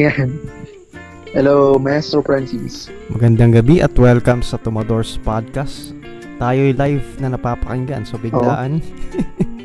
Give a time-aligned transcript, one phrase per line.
[0.00, 0.40] Ayan.
[1.36, 2.88] Hello, Maestro Francis.
[3.12, 5.92] Magandang gabi at welcome sa Tumodors Podcast.
[6.40, 8.80] Tayo'y live na napapakinggan so biglaan.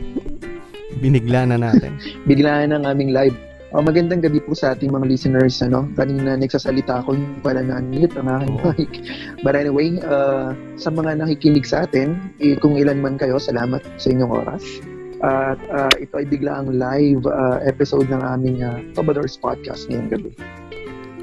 [0.99, 1.95] Binigla na natin.
[2.27, 3.31] Biglaan ang aming live.
[3.71, 5.55] Oh, magandang gabi po sa ating mga listeners.
[5.63, 5.87] Ano?
[5.95, 8.75] Kanina nagsasalita ako, yung pala na-unmute ang aking Oo.
[8.75, 8.91] mic.
[9.39, 14.11] But anyway, uh, sa mga nakikinig sa atin, eh, kung ilan man kayo, salamat sa
[14.11, 14.83] inyong oras.
[15.25, 20.31] At uh, ito ay biglaang live uh, episode ng aming uh, Tobadors Podcast ngayong gabi.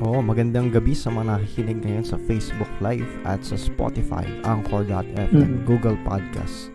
[0.02, 5.62] Oo, magandang gabi sa mga nakikinig ngayon sa Facebook Live at sa Spotify, Anchor.fm, Mhm.
[5.62, 6.74] Google Podcasts.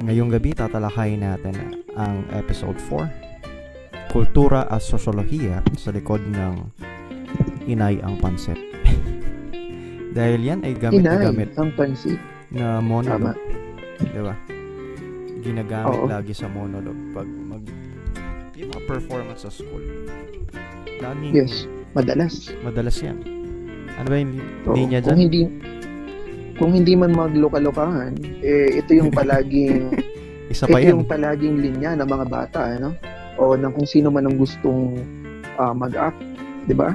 [0.00, 1.58] Ngayong gabi tatalakayin natin
[1.92, 3.10] ang episode 4,
[4.08, 6.54] Kultura at Sosyolohiya sa likod ng
[7.66, 8.56] Inay ang Pansit.
[10.16, 12.18] Dahil yan ay gamit na Inay, gamit ang pansit.
[12.48, 12.82] na Tama.
[12.82, 13.38] monologue.
[14.00, 14.34] Di ba?
[15.40, 16.06] Ginagamit Oo.
[16.06, 17.64] lagi sa monologue pag mag
[18.52, 19.80] yung mga performance sa school.
[21.00, 21.64] Laging Yes,
[21.96, 22.52] madalas.
[22.60, 23.16] madalas yan.
[23.96, 24.36] Ano ba yung
[24.68, 25.18] Oo, linya kung dyan?
[25.18, 25.40] hindi
[26.60, 29.96] kung hindi man magloka-lokahan, eh, ito yung palaging
[30.52, 30.92] Isa pa ito yan.
[30.92, 32.92] yung palaging linya ng mga bata, ano?
[33.40, 35.00] O ng kung sino man ang gustong
[35.56, 36.20] ah, mag-act,
[36.68, 36.92] di ba?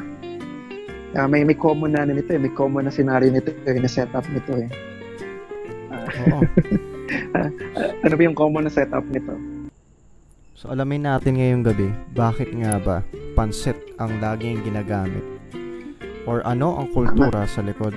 [1.17, 3.89] Ah, may may common na ano nito eh, may common na scenario nito eh, na
[3.89, 4.69] setup nito eh.
[6.29, 6.39] Oo.
[8.05, 9.33] Ano ba yung common na setup nito?
[10.55, 12.97] So alamin natin ngayong gabi, bakit nga ba
[13.35, 15.21] pansit ang laging ginagamit?
[16.25, 17.93] Or ano ang kultura sa likod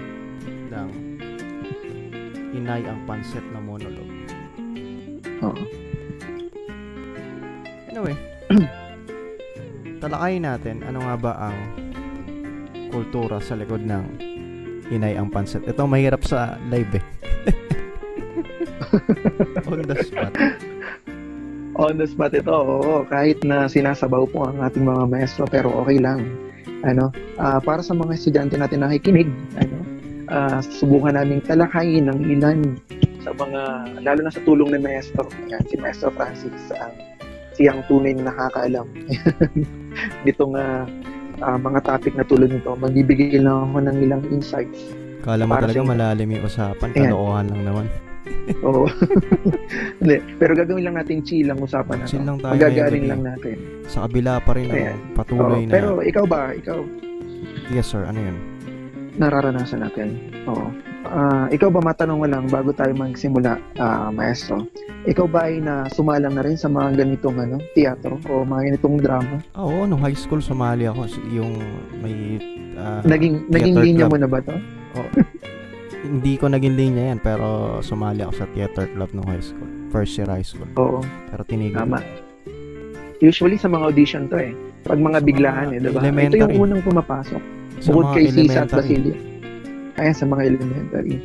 [0.69, 0.89] ng
[2.53, 4.15] inay ang pansit na monologue?
[5.41, 5.65] Oo.
[7.89, 8.17] Anyway,
[10.03, 11.59] talakayin natin ano nga ba ang
[12.91, 14.05] kultura sa likod ng
[14.93, 15.65] inay ang pansit.
[15.65, 17.05] Ito mahirap sa live eh.
[19.71, 20.35] On the spot.
[21.79, 26.03] On the spot ito, oo, kahit na sinasabaw po ang ating mga maestro, pero okay
[26.03, 26.27] lang.
[26.83, 29.31] Ano, ah, para sa mga estudyante natin nakikinig,
[29.63, 29.79] ano,
[30.27, 32.75] ah, subukan naming talakayin ng ilan
[33.23, 33.61] sa mga,
[34.03, 35.31] lalo na sa tulong ng maestro.
[35.47, 36.95] Ayan, si Maestro Francis, ang
[37.55, 38.87] siyang tunay na nakakaalam.
[40.27, 40.83] Ditong ah,
[41.47, 44.83] ah, mga topic na tulad nito, magbibigay lang ako ng ilang insights.
[45.23, 46.91] Kala mo talaga malalim yung usapan.
[46.91, 47.87] Kalokohan lang naman.
[48.65, 48.85] Oo.
[50.01, 52.11] Hindi, pero gagawin lang natin chill ang usapan na to.
[52.17, 53.57] Chill lang tayo Magagaling lang natin.
[53.87, 54.99] Sa kabila pa rin ang Ayan.
[55.13, 55.73] patuloy Oo, na...
[55.73, 56.79] pero ikaw ba, ikaw,
[57.69, 58.59] Yes sir, ano yun?
[59.19, 60.15] nararanasan natin.
[60.47, 60.71] Oo.
[61.09, 64.65] Ah, ikaw ba matanong lang bago tayo magsimula, ah, maestro?
[65.05, 68.97] Ikaw ba ay na sumalang na rin sa mga ganitong ano, teatro o mga ganitong
[69.03, 69.37] drama?
[69.59, 71.11] Oo, nung high school sumali ako.
[71.35, 71.59] Yung
[71.99, 72.39] may...
[72.79, 74.13] ah, naging naging linya club.
[74.15, 74.55] mo na ba to?
[75.99, 79.67] Hindi ko naging linya yan, pero sumali ako sa theater club nung high school.
[79.91, 80.69] First year high school.
[80.77, 81.75] Oo, Pero tinigil.
[81.75, 81.99] tama.
[83.19, 84.55] Usually sa mga audition to eh.
[84.87, 85.91] Pag mga Sa biglaan mga eh, diba?
[85.91, 86.39] Ito elementary.
[86.39, 87.43] yung unang pumapasok.
[87.83, 88.71] Sa Bukod kay Sisa at.
[88.71, 89.17] Basilia.
[89.99, 91.17] Ayan, sa mga elementary.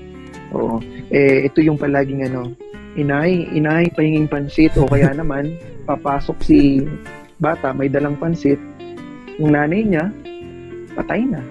[0.52, 0.82] Oo.
[1.14, 2.58] Eh, ito yung palaging ano,
[2.96, 5.54] inay, inay, pahinging pansit o kaya naman,
[5.86, 6.82] papasok si
[7.38, 8.58] bata, may dalang pansit,
[9.38, 10.10] yung nanay niya,
[10.98, 11.42] patay na.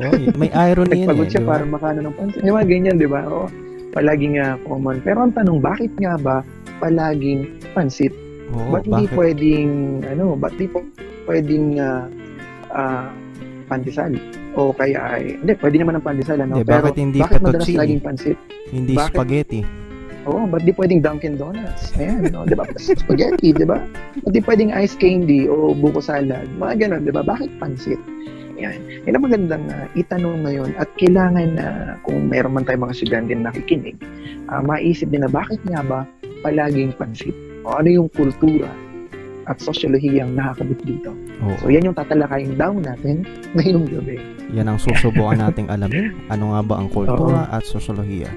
[0.00, 1.04] Oo, may irony yan eh.
[1.04, 1.52] Nagpagod siya di ba?
[1.52, 2.40] para makano ng pansit.
[2.40, 3.20] Yung mga ganyan, di ba?
[3.28, 3.46] Oo.
[3.92, 4.96] Palaging nga common.
[5.04, 6.36] Pero ang tanong, bakit nga ba
[6.80, 8.14] palaging pansit?
[8.52, 10.66] Oo, ba't hindi pwedeng, ano, ba't di
[11.28, 12.08] pwedeng ah,
[12.72, 13.12] ah,
[13.68, 14.16] pandesal?
[14.52, 16.60] O kaya ay, hindi, pwede naman ang pandesal, ano?
[16.60, 18.38] Hindi, Pero bakit hindi bakit madalas laging pansit?
[18.72, 19.16] Hindi bakit?
[19.16, 19.60] spaghetti.
[20.22, 21.90] Oo, ba't di pwedeng Dunkin' Donuts?
[21.98, 22.46] Ayan, no?
[22.46, 22.62] di ba?
[23.02, 23.82] Spaghetti, di ba?
[24.22, 26.46] Ba't di pwedeng ice candy o buko salad?
[26.62, 27.26] Mga ganun, di ba?
[27.26, 27.98] Bakit pansit?
[28.62, 28.78] Yan.
[29.10, 33.34] Yan ang magandang ah, itanong ngayon at kailangan na kung meron man tayong mga estudyante
[33.34, 33.98] na nakikinig,
[34.46, 36.06] ah, maisip din na bakit nga ba
[36.46, 37.34] palaging pansit?
[37.66, 38.70] O ano yung kultura
[39.50, 41.10] at sosyolohiyang nakakabit dito?
[41.42, 41.58] Oo.
[41.58, 43.26] So yan yung tatalakayin daw natin
[43.58, 44.22] ngayong gabi.
[44.54, 46.14] Yan ang susubukan nating alamin.
[46.30, 48.30] Ano nga ba ang kultura at sosyolohiya?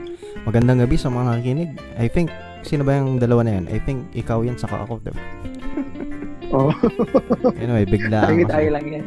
[0.49, 1.69] Magandang gabi sa mga nakikinig.
[2.01, 2.33] I think,
[2.65, 3.65] sino ba yung dalawa na yan?
[3.69, 5.01] I think ikaw yan saka ako.
[5.01, 5.21] Diba?
[6.49, 6.69] Oh.
[7.57, 9.05] Anyway, bigla Tayo tayo lang yan.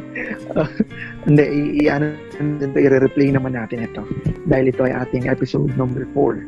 [1.27, 2.11] Hindi, i- i- ano,
[2.73, 4.03] i-replay naman natin ito.
[4.45, 6.43] Dahil ito ay ating episode number 4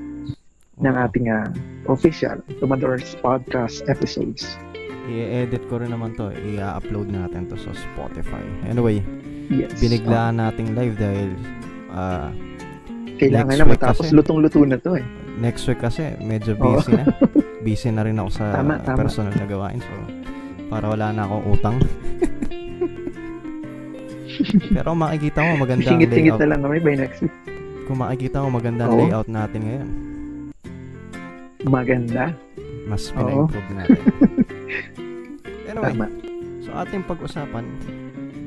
[0.82, 1.48] ng ating ah,
[1.86, 4.58] official Tumadors Podcast episodes.
[5.08, 6.32] I-edit ko rin naman to.
[6.34, 8.42] I-upload natin to sa Spotify.
[8.66, 9.00] Anyway,
[9.48, 9.76] Yes.
[9.78, 11.30] biniglaan nating live dahil
[11.90, 12.32] ah,
[13.18, 14.16] Kailangan na matapos kasi.
[14.16, 15.06] lutong-luto na to eh.
[15.38, 17.06] next week kasi medyo busy na.
[17.62, 18.98] Busy na rin ako sa Tama, tama.
[18.98, 19.78] personal na gawain.
[19.78, 19.94] So,
[20.72, 21.78] para wala na akong utang.
[24.72, 26.42] Pero makikita mo maganda ang Singit-singit layout.
[26.42, 27.36] na lang kami by next week.
[27.84, 29.90] Kung makikita mo maganda ang layout natin ngayon.
[31.62, 32.24] Maganda.
[32.84, 34.00] Mas pina-improve natin.
[35.68, 36.08] anyway, Tama.
[36.60, 37.66] so ating pag-usapan,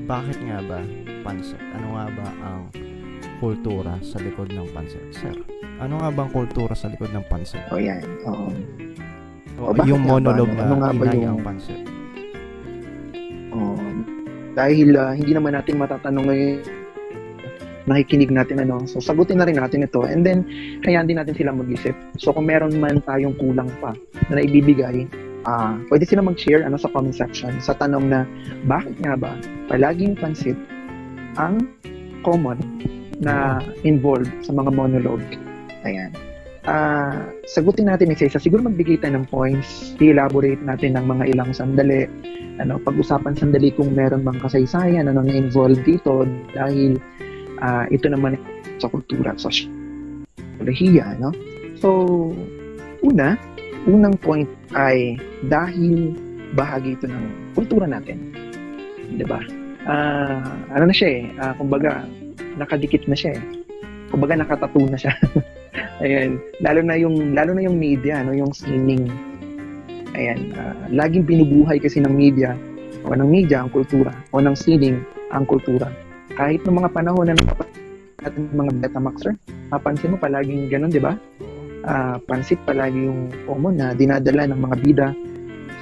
[0.05, 0.81] bakit nga ba
[1.23, 1.61] pansit?
[1.73, 2.63] Ano nga ba ang
[3.39, 5.05] kultura sa likod ng pansit?
[5.13, 5.37] Sir,
[5.79, 7.63] ano nga ba ang kultura sa likod ng pansit?
[7.69, 8.03] O yan.
[8.25, 8.49] Oo.
[9.55, 10.19] O, O, yung ba?
[10.19, 11.81] monologue Ano- na ano nga ba inay yung- ang pansit.
[13.55, 13.79] Oo.
[14.55, 16.63] dahil ah, hindi naman natin matatanong ngayon
[17.85, 18.89] nakikinig natin ano.
[18.89, 20.09] So, sagutin na rin natin ito.
[20.09, 20.49] And then,
[20.89, 21.93] hayaan din natin sila mag-isip.
[22.17, 23.93] So, kung meron man tayong kulang pa
[24.33, 25.05] na naibibigay,
[25.45, 28.25] ah pwede sila mag-share ano, sa comment section sa tanong na,
[28.65, 29.37] bakit nga ba
[29.69, 30.57] palaging pansit
[31.37, 31.69] ang
[32.25, 32.57] common
[33.21, 35.25] na involved sa mga monologue?
[35.85, 36.24] Ayan.
[36.65, 38.41] Ah, sagutin natin isa-isa.
[38.41, 42.09] Siguro magbigay tayo ng points, i-elaborate natin ng mga ilang sandali,
[42.57, 46.25] ano, pag-usapan sandali kung meron bang kasaysayan ano na involved dito
[46.57, 46.97] dahil
[47.61, 48.41] ah, ito naman
[48.81, 51.37] sa kultura, sa psikolohiya, no?
[51.77, 52.33] So,
[53.05, 53.37] una,
[53.85, 55.21] unang point ay
[55.53, 56.17] dahil
[56.57, 58.33] bahagi ito ng kultura natin.
[59.13, 59.45] 'Di ba?
[59.85, 60.41] Ah,
[60.73, 62.09] ano na siya eh, ah, kumbaga
[62.57, 63.43] nakadikit na siya eh.
[64.09, 65.13] Kumbaga nakatattoo na siya.
[66.03, 69.09] Ayan, lalo na yung lalo na yung media, no, yung sining
[70.15, 72.55] Ayan, ah, laging binubuhay kasi ng media
[73.03, 75.03] o ng media ang kultura o ng sining
[75.35, 75.91] ang kultura.
[76.39, 77.35] Kahit ng mga panahon na
[78.23, 79.35] natin ng mga Betamaxer,
[79.75, 81.19] mapansin mo palaging ganun, di ba?
[81.85, 85.09] Ah, pansit palagi yung common na dinadala ng mga bida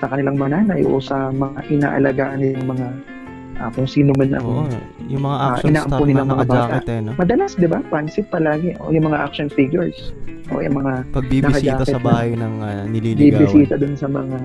[0.03, 2.87] sa kanilang mananay o sa mga inaalagaan nilang mga
[3.63, 4.67] ah, kung sino man ang Oo,
[5.07, 7.11] yung mga Ah, action star inaampun na ng mga naka-jacket eh, no?
[7.15, 7.79] Madalas, di ba?
[7.85, 8.71] Pansit palagi.
[8.77, 10.11] O yung mga action figures.
[10.51, 12.03] O yung mga Pagbibisita sa na.
[12.03, 13.39] bahay ng uh, nililigawan.
[13.41, 14.39] bibisita dun sa mga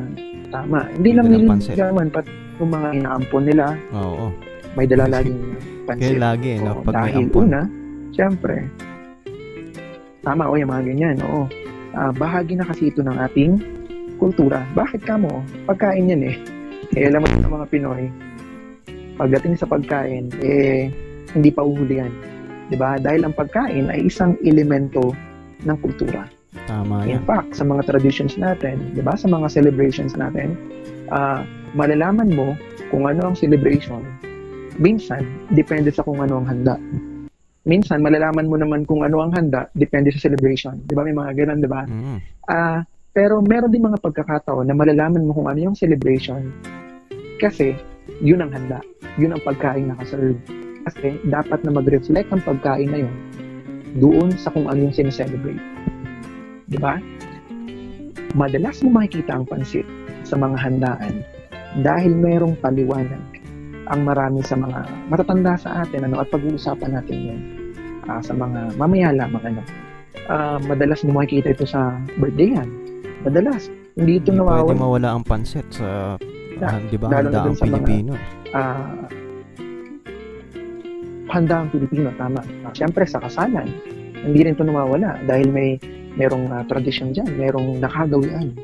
[0.47, 0.79] tama.
[0.93, 4.29] Hindi lang nililigawan, pati yung mga inaampon nila, Oo.
[4.73, 5.37] may dala laging
[5.83, 6.17] Kaya pansit.
[6.17, 6.71] lagi, eh, no?
[6.71, 7.41] Oo, Pag may ampon.
[7.43, 7.61] una,
[8.11, 8.55] syempre,
[10.21, 11.45] tama o yung mga ganyan, oo.
[11.91, 13.51] Ah, bahagi na kasi ito ng ating
[14.15, 14.61] kultura.
[14.73, 15.41] Bakit ka mo?
[15.65, 16.35] Pagkain yan eh.
[16.93, 18.07] Eh, alam mo ng mga Pinoy,
[19.17, 20.93] pagdating sa pagkain, eh,
[21.33, 22.13] hindi pa uhulihan.
[22.69, 23.01] 'Di ba?
[23.01, 25.11] Dahil ang pagkain ay isang elemento
[25.65, 26.29] ng kultura.
[26.69, 27.23] Tama In yan.
[27.27, 30.55] fact, sa mga traditions natin, 'di ba, sa mga celebrations natin,
[31.11, 31.43] ah
[31.75, 32.55] malalaman mo
[32.93, 33.99] kung ano ang celebration.
[34.79, 36.77] Minsan, depende sa kung ano ang handa.
[37.67, 40.79] Minsan, malalaman mo naman kung ano ang handa, depende sa celebration.
[40.85, 41.03] 'Di ba?
[41.03, 41.81] May mga ganun, 'di ba?
[41.83, 42.17] Mm.
[42.47, 42.79] Ah,
[43.11, 46.53] pero meron din mga pagkakataon na malalaman mo kung ano yung celebration
[47.41, 47.73] kasi
[48.21, 48.79] yun ang handa.
[49.17, 50.37] Yun ang pagkain na kaserve.
[50.87, 53.15] Kasi dapat na mag-reflect ang pagkain na yun
[53.97, 55.59] doon sa kung ano yung sineselebrate.
[56.69, 56.99] Di ba?
[58.35, 59.87] Madalas mo makikita ang pansit
[60.27, 61.23] sa mga handaan
[61.81, 63.23] dahil mayroong paliwanag
[63.87, 67.39] ang marami sa mga matatanda sa atin ano at pag-uusapan natin yun
[68.11, 69.61] ah, sa mga mamaya lamang ano.
[70.27, 72.67] Ah, madalas mo makikita ito sa birthdayan.
[73.23, 73.71] Madalas.
[73.97, 74.77] Hindi ito Hindi pwede nawawala.
[74.77, 76.19] mawala ang pansit sa,
[76.57, 78.13] Yeah, ah, di ba, handa ang Pilipino.
[78.57, 79.05] ah
[81.27, 82.41] handa ang Pilipino, tama.
[82.65, 83.67] Ah, Siyempre, sa kasalan,
[84.23, 85.77] hindi rin ito nawawala dahil may
[86.17, 88.55] merong ah, tradisyon dyan, merong nakagawian.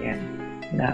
[0.00, 0.20] Yan.
[0.72, 0.88] Na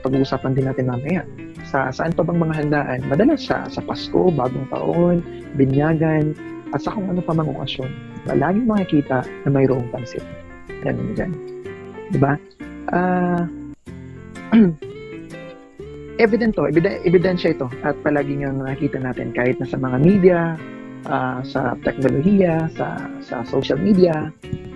[0.00, 1.22] pag-uusapan din natin mamaya.
[1.68, 3.00] Sa saan pa bang mga handaan?
[3.12, 5.20] Madalas sa, sa Pasko, Bagong Taon,
[5.60, 6.32] Binyagan,
[6.72, 7.92] at sa kung ano pa mang okasyon.
[8.24, 10.24] Laging makikita na mayroong pansit.
[10.80, 11.32] Ganun dyan.
[12.08, 12.40] Diba?
[12.88, 13.44] Ah,
[16.18, 20.38] evident to, ebiden- ebidensya ito at palagi nga nakikita natin kahit na sa mga media,
[21.06, 24.28] ah, sa teknolohiya, sa sa social media,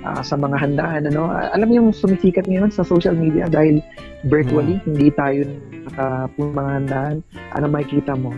[0.06, 1.28] ah, sa mga handaan ano.
[1.28, 3.82] Ah, alam mo yung sumisikat ngayon sa social media dahil
[4.30, 5.42] virtually hindi tayo
[5.90, 7.16] naka mga handaan.
[7.58, 8.30] Ano makikita mo?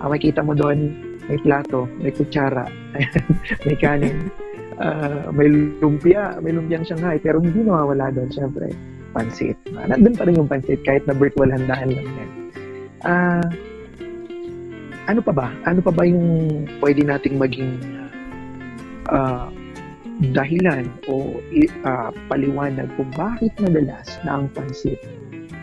[0.00, 0.96] Ah, makikita mo doon
[1.30, 2.66] may plato, may kutsara,
[3.68, 4.26] may kanin,
[4.80, 5.46] ah, may
[5.78, 8.72] lumpia, may lumpiang Shanghai, pero hindi nawawala doon, syempre
[9.12, 9.56] pansit.
[9.70, 12.30] Uh, nandun pa rin yung pansit kahit na virtual handaan lang yan.
[13.02, 13.44] Ah,
[15.10, 15.48] ano pa ba?
[15.66, 16.24] Ano pa ba yung
[16.78, 17.78] pwede nating maging
[19.10, 19.50] ah,
[20.32, 21.40] dahilan o
[21.82, 24.98] ah, paliwanag kung bakit madalas na ang pansit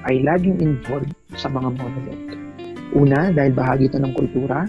[0.08, 2.28] ay laging involved sa mga monologue?
[2.98, 4.66] Una, dahil bahagi ito ng kultura.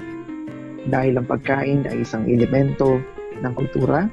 [0.88, 3.00] Dahil ang pagkain ay isang elemento
[3.40, 4.08] ng kultura.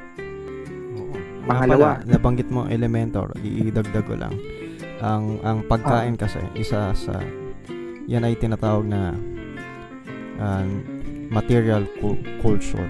[1.47, 1.87] Pangalawa.
[1.95, 4.35] pala, nabanggit mo elementor, iidagdag ko lang.
[4.97, 6.21] Ang ang pagkain Ah.
[6.21, 7.13] kasi isa sa
[8.05, 9.13] yan ay tinatawag na
[10.37, 10.65] ah,
[11.27, 12.85] material cu- culture.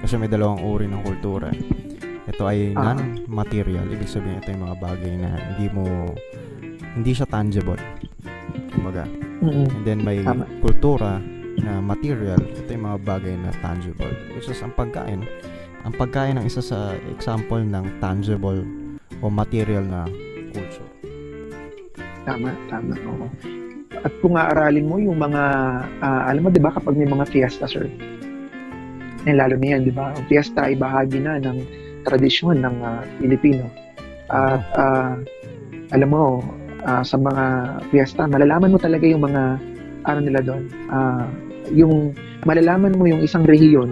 [0.00, 1.50] Kasi may dalawang uri ng kultura.
[2.24, 2.94] Ito ay Ah.
[2.94, 3.86] non-material.
[3.88, 6.10] Ibig sabihin, ito yung mga bagay na hindi mo,
[6.92, 7.78] hindi siya tangible.
[8.70, 9.06] Kumbaga.
[9.40, 9.66] Mm-mm.
[9.68, 10.46] And then may Tama.
[10.58, 11.18] kultura
[11.58, 12.38] na material.
[12.38, 14.10] Ito yung mga bagay na tangible.
[14.32, 15.22] Which is ang pagkain.
[15.82, 18.62] Ang pagkain ang isa sa example ng tangible
[19.18, 20.06] o material na
[20.54, 20.90] culture.
[22.22, 22.94] Tama, tama.
[23.10, 23.26] Oo.
[24.02, 25.42] At kung aaralin mo yung mga,
[26.02, 27.90] ah, alam mo, di ba, kapag may mga fiesta, sir,
[29.26, 30.14] eh, lalo na yan, di ba?
[30.14, 31.58] Ang fiesta ay bahagi na ng
[32.06, 33.66] tradisyon ng ah, Pilipino.
[34.30, 35.18] At ah,
[35.90, 36.46] alam mo,
[36.86, 37.44] ah, sa mga
[37.90, 39.58] fiesta, malalaman mo talaga yung mga,
[40.06, 40.62] ano nila doon,
[40.94, 41.26] ah,
[41.74, 42.14] yung,
[42.46, 43.90] malalaman mo yung isang rehiyon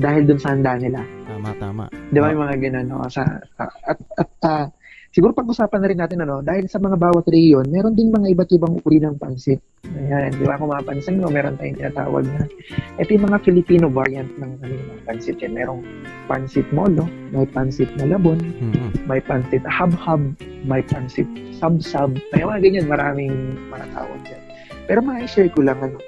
[0.00, 1.04] dahil doon sa handa nila.
[1.28, 1.84] Tama, tama.
[2.08, 3.04] Di ba yung mga ganun, no?
[3.12, 3.22] Sa,
[3.60, 4.66] at, at ah,
[5.12, 8.50] siguro pag-usapan na rin natin, ano, dahil sa mga bawat rehiyon, meron din mga iba't
[8.56, 9.60] ibang uri ng pansit.
[9.92, 10.56] Ayan, di ba?
[10.56, 12.48] Kung mapapansin mo, meron tayong tinatawag na,
[12.96, 15.52] ito yung mga Filipino variant ng ano, pansit yan.
[15.52, 15.82] Merong
[16.30, 17.04] pansit molo,
[17.34, 19.04] may pansit na labon, Mhm.
[19.04, 20.20] may pansit hab-hab,
[20.64, 21.28] may pansit
[21.60, 22.16] sab-sab.
[22.32, 23.34] May mga ganyan, maraming
[23.68, 24.42] mga tawag dyan.
[24.88, 26.00] Pero ma-share ko lang, ano,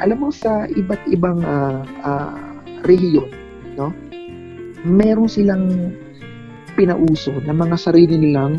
[0.00, 2.51] alam mo sa iba't ibang ah, ah,
[2.86, 3.30] rehiyon,
[3.78, 3.90] no?
[4.82, 5.94] Meron silang
[6.74, 8.58] pinauso na mga sarili nilang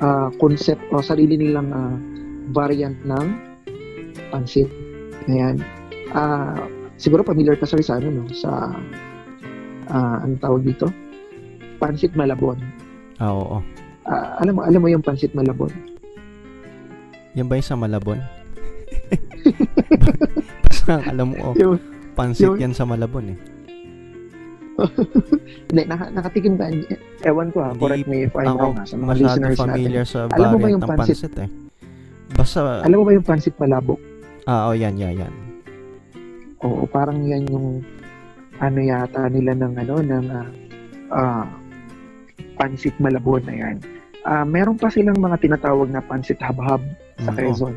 [0.00, 1.96] ah, concept o sarili nilang ah,
[2.52, 3.26] variant ng
[4.32, 4.68] pansit.
[5.28, 5.60] Ayan.
[6.16, 6.56] Ah,
[6.96, 8.24] siguro familiar ka sir sa ano, no?
[8.32, 8.72] Sa
[9.92, 10.88] ah, ano tawag dito?
[11.78, 12.58] Pansit Malabon.
[13.20, 13.58] Ah, oo.
[14.08, 15.68] Ah, alam mo, alam mo yung pansit malabon.
[17.36, 18.18] Yan ba yung sa Malabon?
[20.64, 21.76] Basta ang alam mo, oh, Yung,
[22.18, 23.38] pansit yung- yan sa Malabon eh.
[25.68, 26.70] hindi, naka, nakatikim ka.
[27.24, 29.62] Ewan ko ha, Hindi correct me if I'm wrong ha, sa mga listeners natin.
[29.64, 31.18] familiar sa Alam mo ba yung ng pansit?
[31.18, 31.48] pansit eh.
[32.30, 33.98] Basta, Alam mo ba yung pansit malabok?
[34.44, 35.34] ah, oh, yan, yan, yan.
[36.60, 37.82] Oo, parang yan yung
[38.58, 40.46] ano yata nila ng ano, ng ah,
[41.10, 41.44] ah,
[42.56, 43.76] pansit malabon na yan.
[44.22, 46.82] Ah, meron pa silang mga tinatawag na pansit habhab
[47.18, 47.74] sa Mm, Quezon.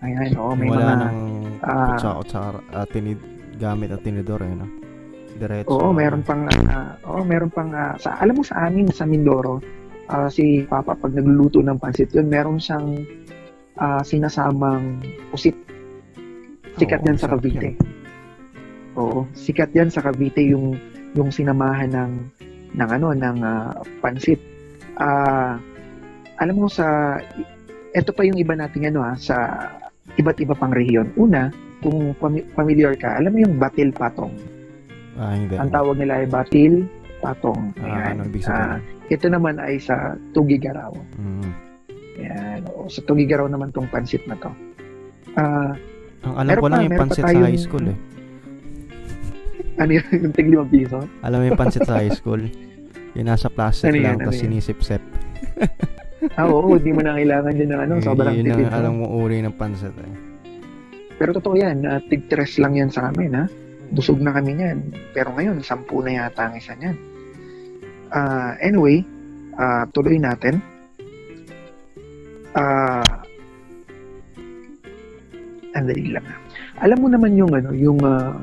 [0.00, 0.96] Ayan, oo, may Wala mga...
[0.98, 1.18] nang
[1.64, 3.18] ah, kutsa-kutsara at tinid,
[3.60, 4.66] gamit at tinidor eh, no?
[5.40, 5.72] Diretso.
[5.72, 9.60] Oo, meron pang ah, oo, meron pang ah, sa alam mo sa amin sa Mindoro,
[10.12, 13.04] ah, si Papa pag nagluluto ng pansit yun, meron siyang
[13.80, 15.00] ah, sinasamang
[15.32, 15.56] pusit.
[16.76, 17.72] Sikat Oo, yan sa Cavite.
[17.72, 17.76] yan.
[19.00, 20.76] Oo, sikat yan sa Cavite yung
[21.16, 22.12] yung sinamahan ng
[22.76, 24.40] ng ano ng ah, pansit.
[25.00, 25.56] Ah,
[26.36, 27.16] alam mo sa
[27.96, 29.36] ito pa yung iba nating ano ha, sa
[30.16, 31.12] iba't iba pang rehiyon.
[31.14, 32.12] Una, kung
[32.50, 34.34] familiar ka, alam mo yung batil patong.
[35.14, 35.54] Ah, hindi.
[35.54, 36.88] Ang tawag nila ay batil
[37.20, 37.70] patong.
[37.78, 38.14] Ah, Ayan.
[38.16, 38.76] ano ibig Ah,
[39.06, 39.94] ito naman ay sa
[40.32, 40.92] Tugigaraw.
[41.16, 41.50] Mm.
[42.16, 42.60] Ayan.
[42.70, 44.50] Oo, sa Tugigaraw naman tong pansit na to.
[45.34, 45.76] Ah,
[46.20, 47.98] Ang alam ko lang pa, yung pansit sa tayong- high school eh.
[49.80, 50.04] ano yun?
[50.20, 51.00] Yung tig limang piso?
[51.20, 52.40] Alam mo yung pansit sa high school?
[53.12, 55.02] Yung nasa plastic Ano yan, lang, ano tapos sinisip-sip.
[56.36, 56.76] Ah, oo.
[56.76, 57.92] Hindi mo na kailangan din ng ano.
[58.04, 58.68] Sobrang yun tipid.
[58.68, 58.76] ang no?
[58.76, 60.12] alam mo uri ng pansit eh.
[61.16, 61.84] Pero totoo yan.
[61.84, 63.44] Uh, tig tres lang yan sa amin, ha?
[63.92, 64.78] Busog na kami niyan.
[65.16, 66.96] Pero ngayon, sampu na yata ang isa niyan.
[68.10, 69.06] Ah, anyway,
[69.54, 70.58] ah, tuloy natin.
[72.54, 73.22] Ah,
[75.74, 76.26] andali lang.
[76.82, 78.34] Alam mo naman yung ano, yung ah,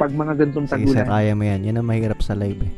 [0.00, 1.06] pag mga gantong Sige, tagulan.
[1.06, 1.60] kaya mo yan.
[1.68, 2.72] Yan ang mahirap sa live eh.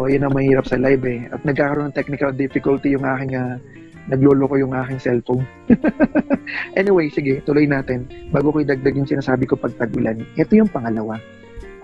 [0.00, 1.28] Oo, yun ang mahirap sa live eh.
[1.28, 3.60] At nagkakaroon ng technical difficulty yung aking, uh,
[4.08, 5.44] nagloloko yung aking cellphone.
[6.80, 8.08] anyway, sige, tuloy natin.
[8.32, 11.20] Bago ko idagdag yung sinasabi ko pag tagulan, ito yung pangalawa.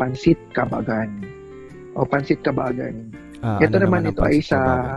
[0.01, 1.13] Pansit Kabagan.
[1.93, 3.13] O Pansit Kabagan.
[3.45, 4.97] Ah, ito ano naman, ang ito ay sa, bagay?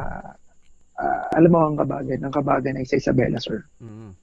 [1.04, 2.20] ah, alam mo ang Kabagan.
[2.24, 3.68] Ang Kabagan ay sa Isabela, sir.
[3.84, 4.16] Mm.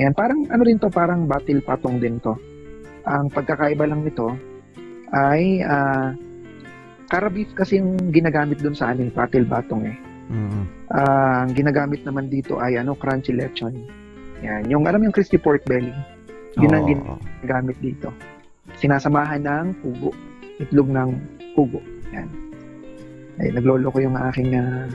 [0.00, 2.32] Ayan, parang ano rin to, parang batil patong din to.
[3.04, 4.32] Ang pagkakaiba lang nito
[5.12, 6.16] ay uh,
[7.32, 9.96] beef kasi yung ginagamit doon sa amin, batil batong eh.
[10.28, 10.64] Mm.
[10.92, 13.72] Ah, ang ginagamit naman dito ay ano, crunchy lechon.
[14.44, 15.92] Yan, yung alam yung crispy pork belly,
[16.58, 17.18] Yun ang Oo, gin- oo.
[17.46, 18.10] gamit dito.
[18.78, 20.10] Sinasamahan ng pugo,
[20.58, 21.10] itlog ng
[21.54, 21.78] pugo.
[22.10, 22.28] Yan.
[23.38, 24.90] Ay, naglolo ko yung aking ah,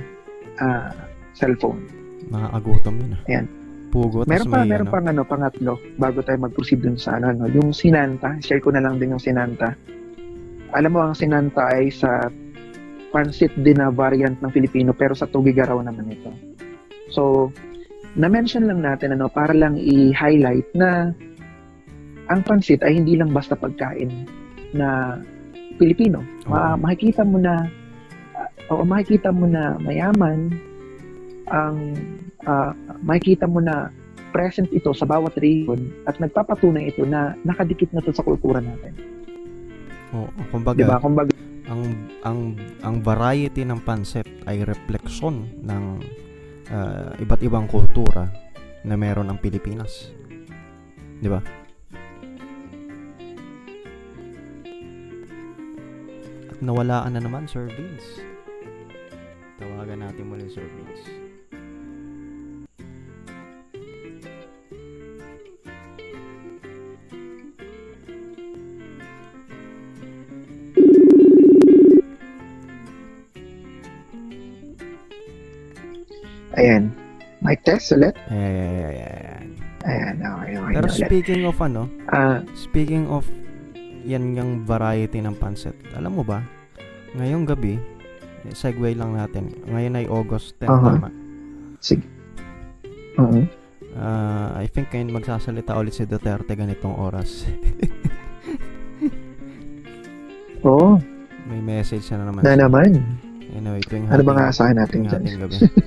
[0.59, 0.91] ah,
[1.31, 1.79] cellphone.
[2.27, 3.21] Nakakagutom yun ah.
[3.31, 3.45] Ayan.
[3.93, 4.93] Pugo, Meron pa, meron ano.
[4.93, 8.81] pang ano, pangatlo, bago tayo mag-proceed dun sa ano, ano, yung sinanta, share ko na
[8.81, 9.77] lang din yung sinanta.
[10.73, 12.29] Alam mo, ang sinanta ay sa
[13.13, 16.33] pansit din na variant ng Filipino, pero sa Tugigaraw naman ito.
[17.13, 17.53] So,
[18.17, 21.13] na-mention lang natin, ano, para lang i-highlight na
[22.33, 24.09] ang pansit ay hindi lang basta pagkain
[24.73, 25.21] na
[25.77, 26.25] Pilipino.
[26.49, 27.69] Ma- makikita mo na,
[28.69, 30.49] uh, o makikita mo na mayaman,
[31.51, 31.93] ang
[32.47, 32.71] ah,
[33.03, 33.91] makikita mo na
[34.33, 39.12] present ito sa bawat region at nagpapatunay ito na nakadikit na to sa kultura natin.
[40.13, 40.97] Oo, kumbaga, 'Di ba?
[41.01, 41.33] Kumbaga,
[41.65, 41.81] ang
[42.21, 42.39] ang
[42.85, 45.83] ang variety ng pancit ay refleksyon ng
[46.69, 48.29] ah, iba't ibang kultura
[48.85, 50.13] na meron ang Pilipinas.
[51.17, 51.41] 'Di ba?
[56.53, 58.21] At nawalaan na naman Sir Vince.
[59.57, 61.32] Tawagan natin muli Sir Vince.
[76.53, 76.93] Ayan.
[77.39, 78.15] Mic test ulit.
[78.29, 79.57] Ayan.
[79.83, 81.01] Ayan, okay, okay Pero na ulit.
[81.01, 83.27] speaking of ano, Ah, Speaking of
[84.03, 85.75] yan yung variety ng pancit.
[85.93, 86.43] Alam mo ba?
[87.13, 87.79] Ngayong gabi,
[88.43, 89.51] eh, segue lang natin.
[89.65, 90.87] Ngayon ay August 10, Aha.
[90.89, 91.09] tama?
[91.79, 92.03] sige.
[93.17, 93.43] Oo.
[93.93, 97.43] Ah, I think ngayon magsasalita ulit si Duterte ganitong oras.
[100.63, 100.95] Oo,
[101.43, 102.39] May message na naman.
[102.41, 103.03] na naman.
[103.53, 105.23] Anyway, tuwing Ano ba hating- nga asahan natin dyan?
[105.37, 105.55] gabi.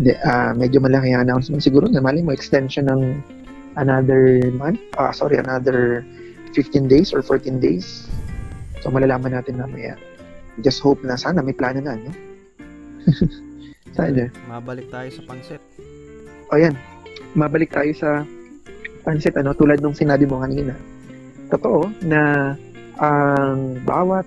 [0.00, 1.60] Hindi, ah medyo malaki ang announcement.
[1.60, 3.20] Siguro na mali mo extension ng
[3.76, 4.80] another month.
[4.96, 6.00] Ah, sorry, another
[6.56, 8.08] 15 days or 14 days.
[8.80, 10.00] So malalaman natin mamaya.
[10.64, 12.16] Just hope na sana may plano na, no?
[13.96, 14.32] sana.
[14.48, 15.60] Mabalik tayo sa pancit.
[16.48, 16.72] O yan,
[17.36, 18.24] mabalik tayo sa
[19.04, 20.72] pansit, ano, tulad nung sinabi mo kanina.
[21.52, 22.56] Totoo na
[22.96, 24.24] ang bawat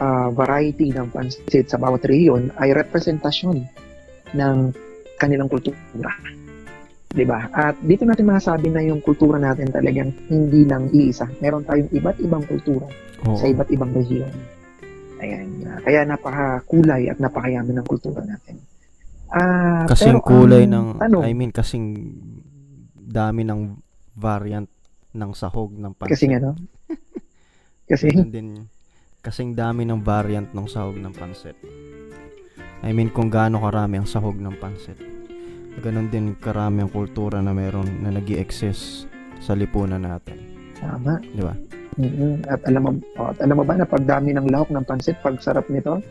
[0.00, 3.68] ah, variety ng pansit sa bawat rehiyon ay representasyon
[4.32, 4.56] ng
[5.18, 6.10] kanilang kultura.
[7.14, 7.46] 'Di ba?
[7.54, 11.30] At dito natin masasabi na yung kultura natin talagang hindi lang iisa.
[11.38, 12.86] Meron tayong iba't ibang kultura
[13.26, 13.38] Oo.
[13.38, 14.34] sa iba't ibang rehiyon.
[15.22, 15.46] Ayan.
[15.64, 18.60] ah, kaya napakakulay at napakayaman ng kultura natin.
[19.32, 21.86] Ah, kasing pero kulay ang ng, tanong, I mean, kasing
[22.94, 23.80] dami ng
[24.14, 24.68] variant
[25.14, 26.12] ng sahog ng pancit.
[26.18, 26.54] kasi ano?
[27.84, 28.48] Kasi Ganun din,
[29.20, 31.52] kasing dami ng variant ng sahog ng pansit.
[32.82, 34.98] I mean, kung gaano karami ang sahog ng pansit.
[35.78, 39.06] Ganon din karami ang kultura na meron na nag exist
[39.38, 40.38] sa lipunan natin.
[40.80, 41.16] tama.
[41.22, 41.54] Di ba?
[41.96, 42.44] Mhm.
[42.50, 45.38] At alam mo, oh, at alam mo ba na pagdami ng lahok ng pansit, pag
[45.38, 46.02] sarap nito?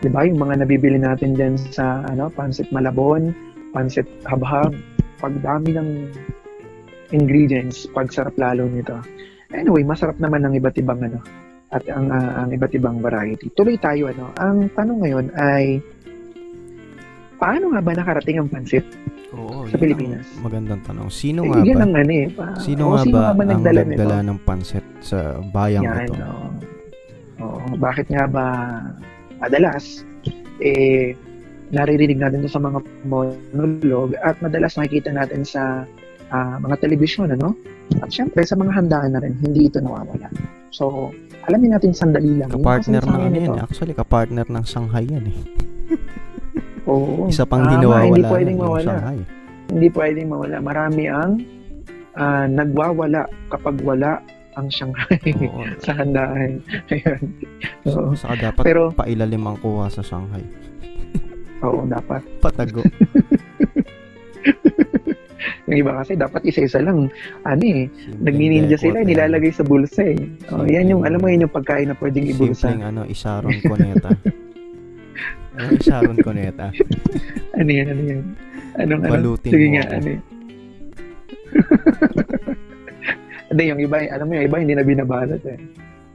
[0.00, 3.36] 'Di ba yung mga nabibili natin diyan sa ano, pansit malabon,
[3.76, 4.72] pansit habhab,
[5.20, 5.88] pagdami ng
[7.12, 8.96] ingredients, pag sarap lalo nito.
[9.52, 11.20] Anyway, masarap naman ang iba't ibang ano
[11.70, 13.46] at ang ah, ang iba't ibang variety.
[13.50, 14.34] Tuloy tayo ano.
[14.36, 15.78] Ang tanong ngayon ay
[17.36, 18.84] paano nga ba nakarating ang pansit?
[19.30, 20.26] Oo, Sa Pilipinas.
[20.34, 21.08] ang Magandang tanong.
[21.08, 21.84] Sino Eh, nga yun ba?
[21.84, 22.26] ang ano eh.
[22.28, 26.18] pa- Sino nga sino ba ba ang nagdala ng pansit sa bayang Yan, ito?
[26.18, 26.48] oo.
[27.40, 28.44] Oo, bakit nga ba
[29.40, 30.04] madalas
[30.60, 31.16] eh
[31.70, 35.88] naririnig natin sa mga monolog at madalas nakikita natin sa
[36.28, 37.56] ah, mga telebisyon ano
[37.96, 40.28] at syempre sa mga handaan na rin hindi ito nawawala
[40.70, 41.10] so
[41.44, 43.58] alamin natin sandali lang Kapartner ng ano yan.
[43.58, 45.38] Actually, kapartner ng Shanghai yan eh.
[46.90, 47.26] Oo.
[47.26, 49.18] Isa pang Tama, di nawawala hindi pwedeng mawala Shanghai.
[49.68, 51.30] hindi pwedeng mawala marami ang
[52.14, 54.18] ah, nagwawala kapag wala
[54.52, 55.62] ang Shanghai Oo.
[55.84, 57.20] sa handaan ayun
[57.86, 60.42] oo, Saka dapat Pero- pailalim ang kuha sa Shanghai.
[61.60, 62.82] oo dapat Patago.
[65.70, 67.06] Yung iba kasi dapat isa-isa lang.
[67.46, 67.86] Ano eh,
[68.18, 69.06] nagnininja sila, eh.
[69.06, 70.18] nilalagay sa bulsa eh.
[70.50, 72.74] Oh, yan yung, alam mo yun yung pagkain na pwedeng ibulsa.
[72.74, 74.10] Simpleng ano, Isaron Coneta.
[75.54, 76.66] ano Isaron Coneta?
[77.54, 78.22] Ano yan, ano yan?
[78.82, 79.14] Anong, ano?
[79.14, 79.94] Balutin Sige mo nga, ako.
[79.94, 80.20] ano eh.
[83.50, 85.58] Hindi, yung iba, alam mo yung iba, hindi na binabalot eh.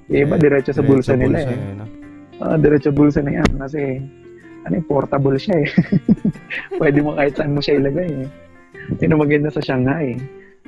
[0.07, 1.75] Yung iba, diretso sa bulsa nila eh.
[1.75, 1.83] no?
[2.39, 3.99] Ah, diretso bulsa na yan kasi
[4.63, 5.67] ano eh, portable siya eh.
[6.79, 8.27] Pwede mo kahit saan mo siya ilagay eh.
[8.89, 10.17] Ang maganda sa Shanghai.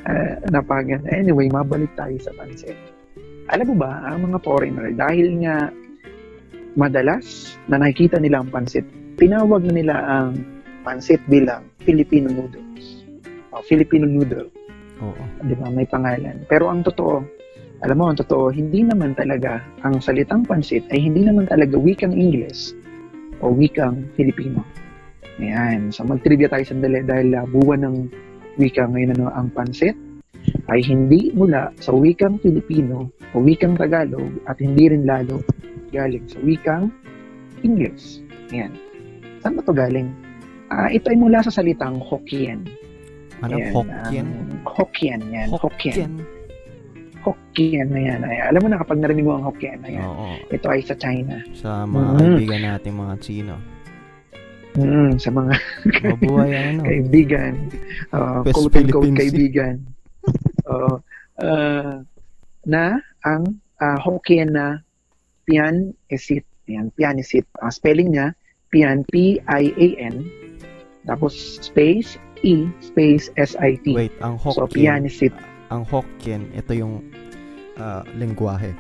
[0.07, 1.09] Uh, napaganda.
[1.11, 2.77] Anyway, mabalik tayo sa pansit.
[3.51, 5.71] Alam mo ba, ang mga foreigner, dahil nga
[6.77, 8.85] madalas na nakikita nila ang pansit,
[9.17, 10.37] tinawag na nila ang
[10.85, 13.03] pansit bilang Filipino noodles.
[13.51, 14.47] O, Filipino noodle
[15.01, 15.23] Oo.
[15.43, 16.45] di ba, may pangalan.
[16.45, 17.25] Pero ang totoo,
[17.81, 22.13] alam mo, ang totoo, hindi naman talaga, ang salitang pansit ay hindi naman talaga wikang
[22.13, 22.73] Ingles
[23.41, 24.61] o wikang Filipino.
[25.37, 25.89] Ayan.
[25.89, 27.95] So, mag-trivia tayo sandali dahil uh, buwan ng
[28.57, 29.93] wika ngayon ano, ang pansit
[30.67, 35.43] ay hindi mula sa wikang Filipino o wikang Tagalog at hindi rin lalo
[35.91, 36.89] galing sa wikang
[37.61, 38.21] Ingles.
[38.49, 38.73] Ayan.
[39.39, 40.09] Saan ba to galing?
[40.67, 42.65] Ah, ito ay mula sa salitang Hokkien.
[43.39, 43.55] Ano?
[43.55, 44.25] Ayan, Hokkien?
[44.25, 45.47] ang Hokkien, yan.
[45.47, 45.61] Hokkien.
[45.93, 46.13] Hokkien.
[47.21, 48.19] Hokkien na yan.
[48.23, 50.27] Ay, alam mo na kapag narinig mo ang Hokkien na yan, Oo.
[50.47, 51.39] ito ay sa China.
[51.53, 52.17] Sa mga Mm.
[52.17, 53.55] kaibigan natin, mga Chino.
[54.77, 55.53] Mm, sa mga
[56.13, 56.85] Mabuhay ano.
[56.85, 57.53] kaibigan.
[58.13, 59.81] Uh, West quote unquote kaibigan.
[60.71, 61.01] Oo.
[61.37, 62.05] Uh,
[62.67, 64.77] na ang ah, Hokkien na
[65.45, 66.45] pian isit.
[66.67, 67.47] Yan, pian isit.
[67.57, 68.35] Ah, spelling niya,
[68.69, 70.15] pian, P-I-A-N.
[71.07, 73.95] Tapos space, E, space, S-I-T.
[73.95, 75.33] Wait, ang So, Hokkien, pian isit.
[75.69, 77.01] ang Hokkien, ito yung
[78.13, 78.75] lengguwahe.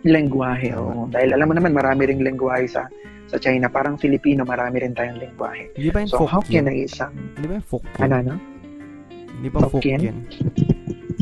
[0.00, 0.80] Lengguwahe, Tama.
[0.80, 1.02] oo.
[1.10, 2.86] Dahil alam mo naman, marami ring lengguwahe sa
[3.30, 3.70] sa China.
[3.70, 5.70] Parang Filipino, marami rin tayong lengguwahe.
[5.72, 8.02] Hindi ba yung So, Hokkien ay isang, Hindi ba yung Hokkien?
[8.02, 8.34] ano, no?
[9.30, 9.58] Hindi ba?
[9.62, 10.00] Hokkien?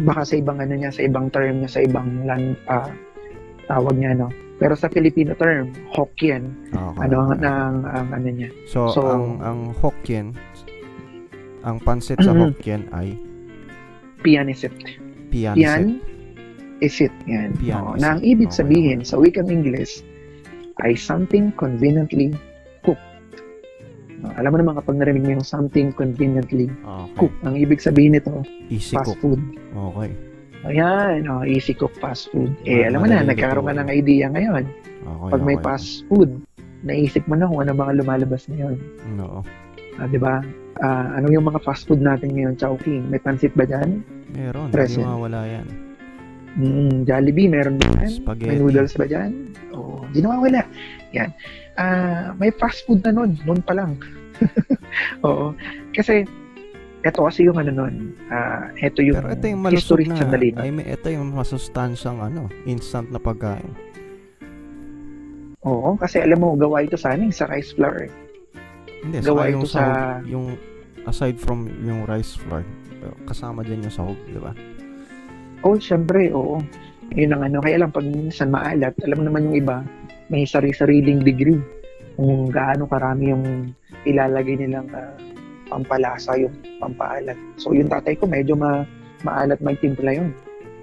[0.01, 2.89] Baka sa ibang ano niya, sa ibang term niya, sa ibang land, ah,
[3.67, 4.29] tawag niya, no?
[4.57, 7.07] Pero sa Filipino term, Hokkien, Ah, okay.
[7.07, 8.51] ano, ng, ang ano niya.
[8.65, 10.33] So, So- ang ang Hokkien,
[11.61, 12.33] ang pansit sa.
[12.33, 13.15] Hokkien ay
[14.19, 14.75] Pianisit.
[15.31, 15.61] pianisit.
[15.61, 16.01] Pian,
[16.81, 17.13] isit.
[17.29, 17.55] Yan.
[17.55, 18.03] Pian Oo, isit.
[18.03, 20.03] na ang ibig Okay, sabihin sa wikang English
[20.81, 22.31] ay something conveniently
[22.81, 23.03] cooked.
[24.19, 27.15] No, alam mo naman kapag narinig mo yung something conveniently Okay.
[27.17, 29.35] cooked, ang ibig sabihin nito, Easy fast cook.
[29.35, 29.41] food.
[29.73, 30.11] Okay.
[30.67, 32.51] Ayan, oh, easy cook fast food.
[32.63, 34.67] Eh, Ah, alam mo na, nagkaroon ka ng idea ngayon.
[35.01, 35.31] Okay.
[35.31, 35.65] Pag may okay.
[35.65, 36.43] fast food,
[36.83, 38.75] naisip mo na kung ano mga lumalabas ngayon.
[39.15, 39.47] No.
[39.97, 40.43] Ah, di ba?
[40.79, 43.07] Ah, ano yung mga fast food natin ngayon, Chowking?
[43.07, 44.03] May pansit ba dyan?
[44.31, 44.71] Meron.
[44.71, 45.03] Present.
[45.03, 45.67] Hindi mawala yan.
[46.59, 48.11] Mm, Jollibee, meron ba yan?
[48.11, 48.51] Spaghetti.
[48.51, 49.31] May noodles ba dyan?
[49.71, 50.67] Oo, di nawawala.
[51.15, 51.31] Yan.
[51.75, 53.95] Ah, may fast food na nun, nun pa lang.
[55.27, 55.55] Oo.
[55.95, 56.27] Kasi,
[57.01, 57.95] eto kasi yung ano nun,
[58.27, 60.19] ah, eto yung, Pero ito yung malusog history na.
[60.19, 60.51] sandali.
[60.53, 63.71] I mean, ito yung masustansyang ano, instant na pagkain.
[65.63, 68.03] Oo, kasi alam mo, gawa ito sa amin sa rice flour.
[68.03, 68.13] eh.
[68.99, 70.47] Hindi, Gawa saka yung ito sa- sahog, yung
[71.05, 72.67] aside from yung rice flour,
[73.25, 74.51] kasama din yung sahog, di ba?
[75.67, 76.63] Oh, syempre, oo.
[77.17, 79.83] Yun ang ano, kaya lang pag minsan maalat, alam naman yung iba,
[80.29, 81.59] may sari-sariling degree
[82.15, 83.45] kung gaano karami yung
[84.05, 85.17] ilalagay nilang ah,
[85.73, 87.37] pampalasa, yung pampaalat.
[87.57, 88.85] So, yung tatay ko, medyo ma
[89.27, 90.31] maalat magtimpla yun.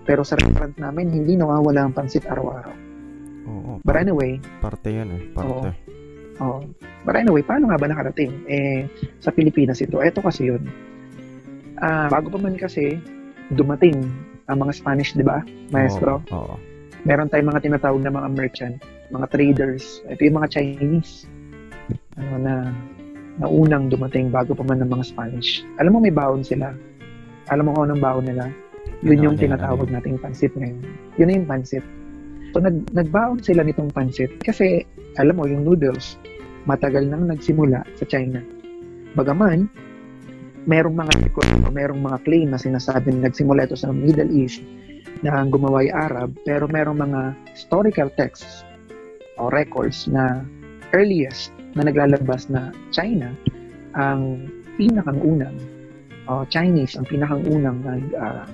[0.04, 2.76] Pero sa restaurant namin, hindi nawawala ang pansit araw-araw.
[3.46, 3.72] Oo.
[3.82, 5.22] But anyway, parte yan eh.
[5.34, 5.72] Parte.
[6.42, 6.62] oh,
[7.08, 8.34] but anyway, paano nga ba nakarating?
[8.50, 8.86] Eh,
[9.22, 10.02] sa Pilipinas ito.
[10.02, 10.68] Ito kasi yun.
[11.80, 12.98] Ah, bago pa man kasi
[13.54, 14.04] dumating
[14.46, 15.42] ang mga Spanish, di ba,
[15.74, 16.22] maestro?
[16.30, 16.54] Oo.
[16.54, 16.56] oo.
[17.06, 18.76] meron tayong mga tinatawag na mga merchant,
[19.14, 20.02] mga traders.
[20.10, 21.30] Ito yung mga Chinese.
[22.18, 22.54] Ano na
[23.36, 25.62] na unang dumating bago pa man ng mga Spanish.
[25.78, 26.72] Alam mo may baon sila.
[27.52, 28.48] Alam mo kung anong baon nila?
[29.04, 30.82] Yun yung yun, tinatawag nating pansit ngayon.
[31.20, 31.86] Yun na yung pansit.
[32.56, 34.88] So nag nagbaon sila nitong pansit kasi
[35.20, 36.16] alam mo yung noodles
[36.64, 38.40] matagal nang nagsimula sa China.
[39.14, 39.68] Bagaman
[40.66, 44.62] merong mga record o merong mga claim na sinasabi na nagsimula ito sa Middle East
[45.22, 47.22] na ang gumawa ay Arab, pero merong mga
[47.54, 48.66] historical texts
[49.38, 50.44] o records na
[50.92, 53.32] earliest na naglalabas na China
[53.96, 55.56] ang pinakang unang
[56.26, 58.50] o Chinese ang pinakang unang nag ah,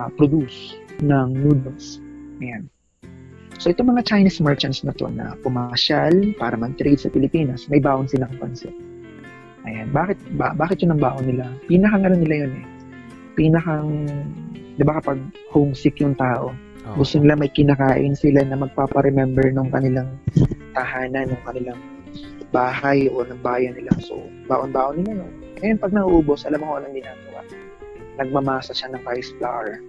[0.00, 2.00] ah, produce ng noodles.
[2.40, 2.66] Ayan.
[3.60, 8.10] So itong mga Chinese merchants na to na pumasyal para mag-trade sa Pilipinas, may baon
[8.10, 8.74] silang pansit.
[9.68, 9.94] Ayan.
[9.94, 11.46] Bakit ba, bakit yun ang baon nila?
[11.70, 12.64] Pinakang ano nila yun eh.
[13.38, 13.88] Pinakang
[14.76, 15.18] 'di ba kapag
[15.52, 16.50] homesick yung tao,
[16.88, 16.96] Oo.
[16.98, 20.10] gusto nila may kinakain sila na magpapa-remember ng kanilang
[20.74, 21.78] tahanan, ng kanilang
[22.52, 23.92] bahay o ng bayan nila.
[24.04, 24.20] So,
[24.50, 25.32] baon-baon nila yun.
[25.62, 27.40] Ngayon, pag nauubos, alam mo kung anong ginagawa.
[28.20, 29.80] Nagmamasa siya ng rice flour.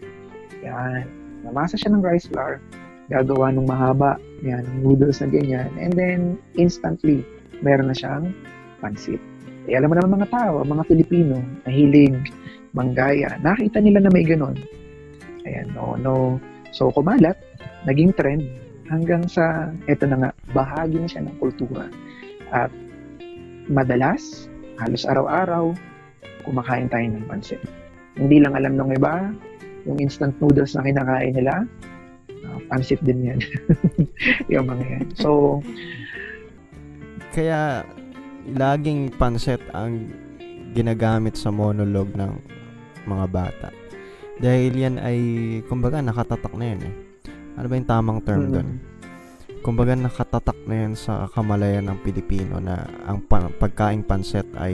[0.63, 1.03] Yan.
[1.43, 2.63] Namasa siya ng rice flour.
[3.11, 4.15] Gagawa ng mahaba.
[4.47, 5.67] Yan, noodles na ganyan.
[5.75, 7.27] And then, instantly,
[7.59, 8.31] meron na siyang
[8.79, 9.19] pansit.
[9.67, 12.31] Eh, alam mo naman mga tao, mga Pilipino, mahilig,
[12.75, 13.39] manggaya.
[13.39, 14.59] Nakita nila na may ganon.
[15.47, 16.39] Ayan, no, no.
[16.75, 17.39] So, kumalat,
[17.87, 18.43] naging trend,
[18.91, 21.87] hanggang sa, eto na nga, bahagi na siya ng kultura.
[22.51, 22.73] At
[23.71, 24.51] madalas,
[24.83, 25.71] halos araw-araw,
[26.43, 27.61] kumakain tayo ng pansit.
[28.19, 29.31] Hindi lang alam ng iba,
[29.87, 31.63] yung instant noodles na kinakain nila,
[32.47, 33.39] ah, pansit din yan.
[34.53, 35.05] yung mga yan.
[35.15, 35.59] So,
[37.33, 37.81] Kaya,
[38.51, 40.11] laging panset ang
[40.73, 42.33] ginagamit sa monologue ng
[43.07, 43.69] mga bata.
[44.41, 45.19] Dahil yan ay,
[45.69, 46.93] kumbaga, nakatatak na yan eh.
[47.53, 48.69] Ano ba yung tamang term mm, doon?
[49.61, 54.73] Kumbaga, nakatatak na yan sa kamalayan ng Pilipino na ang pa- pagkaing panset ay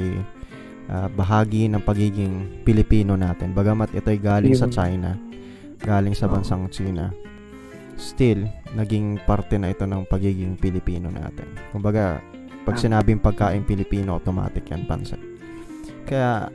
[0.87, 3.51] ah, bahagi ng pagiging Pilipino natin.
[3.51, 4.73] Bagamat ito ay galing sa Yun.
[4.73, 5.11] China,
[5.83, 7.11] galing sa bansang China,
[7.99, 11.51] still, naging parte na ito ng pagiging Pilipino natin.
[11.75, 12.23] Kumbaga,
[12.61, 12.79] pag Ah.
[12.79, 15.19] sinabing pagkaing Pilipino, automatic yan, pansit.
[16.03, 16.49] Kaya,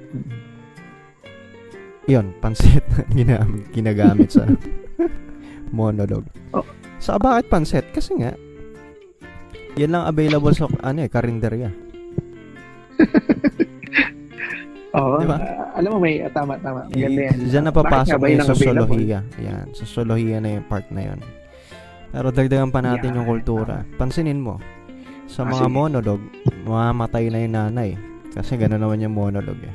[2.05, 4.45] yun, pansit na ginam- ginagamit sa
[5.71, 6.27] monologue.
[6.51, 6.65] Oh.
[6.99, 7.87] Sa bakit pansit?
[7.91, 8.33] Kasi nga,
[9.75, 11.71] yan lang available sa ano eh, karinderya.
[14.95, 15.19] Oo.
[15.19, 15.37] Di ba?
[15.37, 16.87] ah, alam mo, may, ah, tama, tama.
[16.87, 17.37] Maganda yan.
[17.43, 18.55] Diyan napapasok ba yung available?
[18.55, 19.21] sosolohiya.
[19.43, 21.19] Yan, sosolohiya na yung part na yun.
[22.15, 23.17] Pero dagdagan pa natin Yan.
[23.19, 23.83] yung kultura.
[23.99, 24.63] Pansinin mo,
[25.35, 25.75] sa Ah, mga sige.
[25.75, 26.25] monologue,
[26.63, 27.91] mamamatay na yung nanay.
[28.31, 29.75] Kasi gano'n naman yung monologue eh.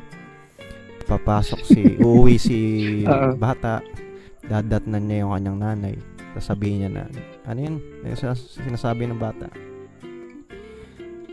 [1.04, 2.58] Papasok si, uuwi si
[3.04, 3.36] Oo.
[3.36, 3.84] bata,
[4.42, 5.96] dadatnan niya yung kanyang nanay.
[6.32, 7.04] Sasabihin niya na,
[7.44, 7.76] ano yun?
[8.06, 9.52] Yung sinas- sinasabi ng bata.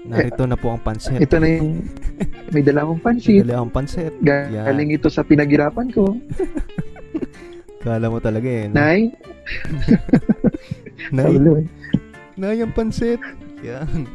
[0.03, 1.19] Narito na po ang pansit.
[1.19, 1.83] Ito na yung
[2.55, 3.43] may dala akong pansit.
[3.43, 4.15] Dali ang pansit.
[4.23, 6.15] Galing ito sa pinaghirapan ko.
[7.83, 8.67] Kala mo talaga eh.
[8.67, 8.75] no?
[8.75, 9.15] Nay,
[11.11, 11.35] Nay,
[12.35, 13.19] Nay, ang pansit.
[13.63, 14.07] Yan.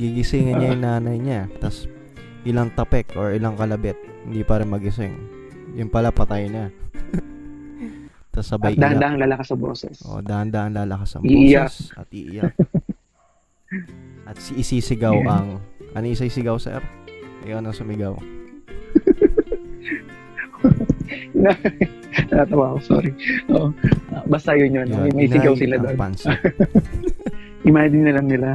[0.00, 1.40] Gigisingin niya yung nanay niya.
[1.60, 1.84] Tapos,
[2.48, 4.00] ilang tapek or ilang kalabit.
[4.24, 5.12] Hindi pa rin magising.
[5.76, 6.72] Yung pala, patay na.
[8.32, 8.80] Tapos sabay at iyak.
[8.80, 9.96] dahan-dahan lalakas sa boses.
[10.06, 11.66] O, dahan-dahan lalakas ang Iiyak.
[11.68, 12.54] boses at iiyak.
[14.30, 15.34] at si isisigaw Yeah.
[15.36, 15.48] ang...
[15.90, 16.78] Ano yung isisigaw, sir?
[17.42, 18.14] Ikaw ang sumigaw.
[22.30, 23.10] Natawa ako, sorry.
[23.50, 23.74] Oo.
[24.14, 24.86] Ah, basta yun yun.
[24.86, 25.96] Yun, May sigaw sila doon.
[27.66, 28.48] Imagine na lang nila.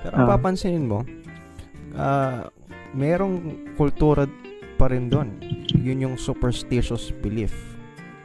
[0.00, 0.32] Pero ang Ah.
[0.34, 1.02] papansinin mo,
[1.94, 2.46] ah,
[2.92, 3.36] merong
[3.74, 4.24] kultura
[4.74, 5.38] pa rin doon.
[5.74, 7.52] Yun yung superstitious belief.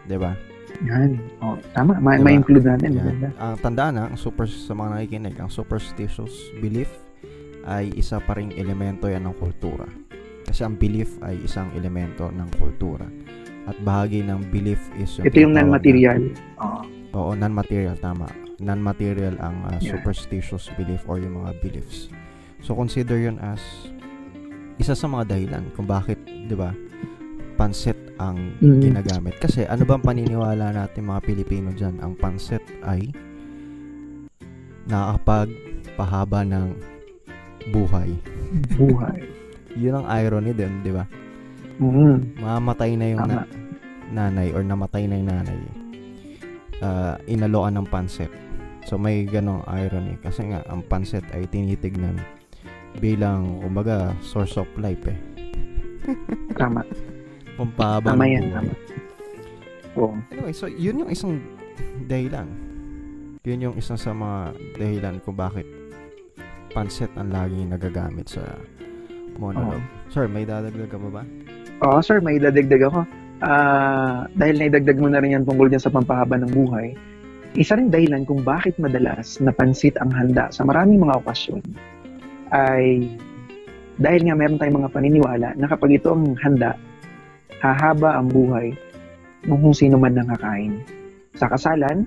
[0.05, 0.38] 'Di ba?
[0.83, 1.17] Yan.
[1.39, 1.95] Oh, tama.
[1.95, 2.27] Ma- Diba?
[2.27, 2.97] Ma-include natin.
[2.97, 3.31] Yan.
[3.36, 6.89] Ang tandaan na, ang super, sa mga nakikinig, ang superstitious belief
[7.63, 9.86] ay isa pa ring elemento yan ng kultura.
[10.43, 13.07] Kasi ang belief ay isang elemento ng kultura.
[13.63, 16.19] At bahagi ng belief is yung Ito yung non-material.
[16.59, 16.81] Oo.
[17.13, 18.27] Oo, non-material, tama.
[18.63, 22.08] Non-material ang uh, superstitious belief or yung mga beliefs.
[22.60, 23.60] So, consider yun as
[24.76, 26.71] isa sa mga dahilan kung bakit, di ba,
[27.54, 28.80] pansit ang Mm.
[28.82, 29.36] ginagamit.
[29.38, 31.99] Kasi ano bang paniniwala natin mga Pilipino dyan?
[31.99, 33.12] Ang pansit ay
[34.86, 36.67] nakakapagpahaba ng
[37.69, 38.10] buhay.
[38.73, 39.19] Buhay.
[39.82, 41.06] Yun ang irony din, di ba?
[41.78, 42.38] Mm.
[42.38, 43.34] Mamatay na yung Tama.
[43.36, 43.49] na-
[44.13, 45.58] nanay or namatay na yung nanay.
[46.80, 48.30] Ah, inaloan ng pansit.
[48.83, 52.19] So may ganong irony kasi nga ang pansit ay tinitignan
[52.99, 55.17] bilang kumbaga source of life eh.
[56.59, 56.83] Tama.
[57.55, 58.43] Pampahaba Tama yan.
[58.43, 58.53] buhay.
[58.59, 58.73] Tama.
[59.93, 60.15] Oo.
[60.33, 61.39] Anyway, so yun yung isang
[62.09, 62.49] dahilan.
[63.43, 65.67] Yun yung isang sa mga dahilan kung bakit
[66.73, 68.41] pansit ang laging nagagamit sa
[69.37, 69.83] monologue.
[70.09, 71.23] Sir, may dadagdag ka ba ba?
[71.85, 73.05] Oo, sir, may dadagdag ako.
[73.43, 76.95] Ah, dahil naidagdag mo na rin yan tungkol dyan sa pampahaba ng buhay,
[77.53, 81.61] isa rin dahilan kung bakit madalas napansit ang handa sa maraming mga okasyon
[82.53, 83.05] ay
[84.01, 86.73] dahil nga meron tayong mga paniniwala na kapag ito ang handa,
[87.61, 88.73] hahaba ang buhay
[89.45, 90.81] ng kung sino man nang kakain.
[91.37, 92.05] Sa kasalan,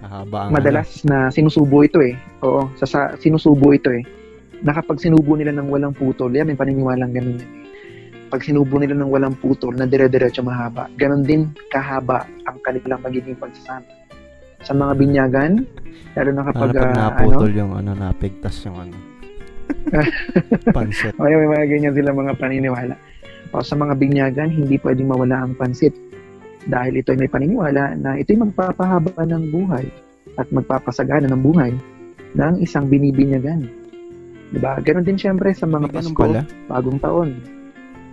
[0.00, 2.16] Hahaba ang madalas na sinusubo ito eh.
[2.40, 4.00] Oo, sa, sa sinusubo ito eh.
[4.64, 7.50] Na kapag sinubo nila ng walang putol, yan may paniniwalang ganun yan eh.
[8.26, 13.38] Pag sinubo nila ng walang putol na dire-diretso mahaba, ganun din kahaba ang kanilang magiging
[13.38, 14.05] pagsasama.
[14.64, 15.52] Sa mga binyagan,
[16.16, 18.96] lalo na Ano kapag, pag ah, ano, naputol yung ano, napigtas yung ano.
[20.76, 21.14] Pansit.
[21.18, 22.94] may, may mga ganyan sila mga paniniwala.
[23.54, 25.94] O sa mga binyagan, hindi pwedeng mawala ang pansit.
[26.66, 29.86] Dahil ito ay may paniniwala na ito'y magpapahaba ng buhay
[30.34, 31.70] at magpapasagana ng buhay
[32.34, 33.70] ng isang binibinyagan.
[34.50, 34.78] Diba?
[34.82, 36.42] Ganon din syempre sa mga Pasko, pala.
[36.66, 37.30] bagong taon.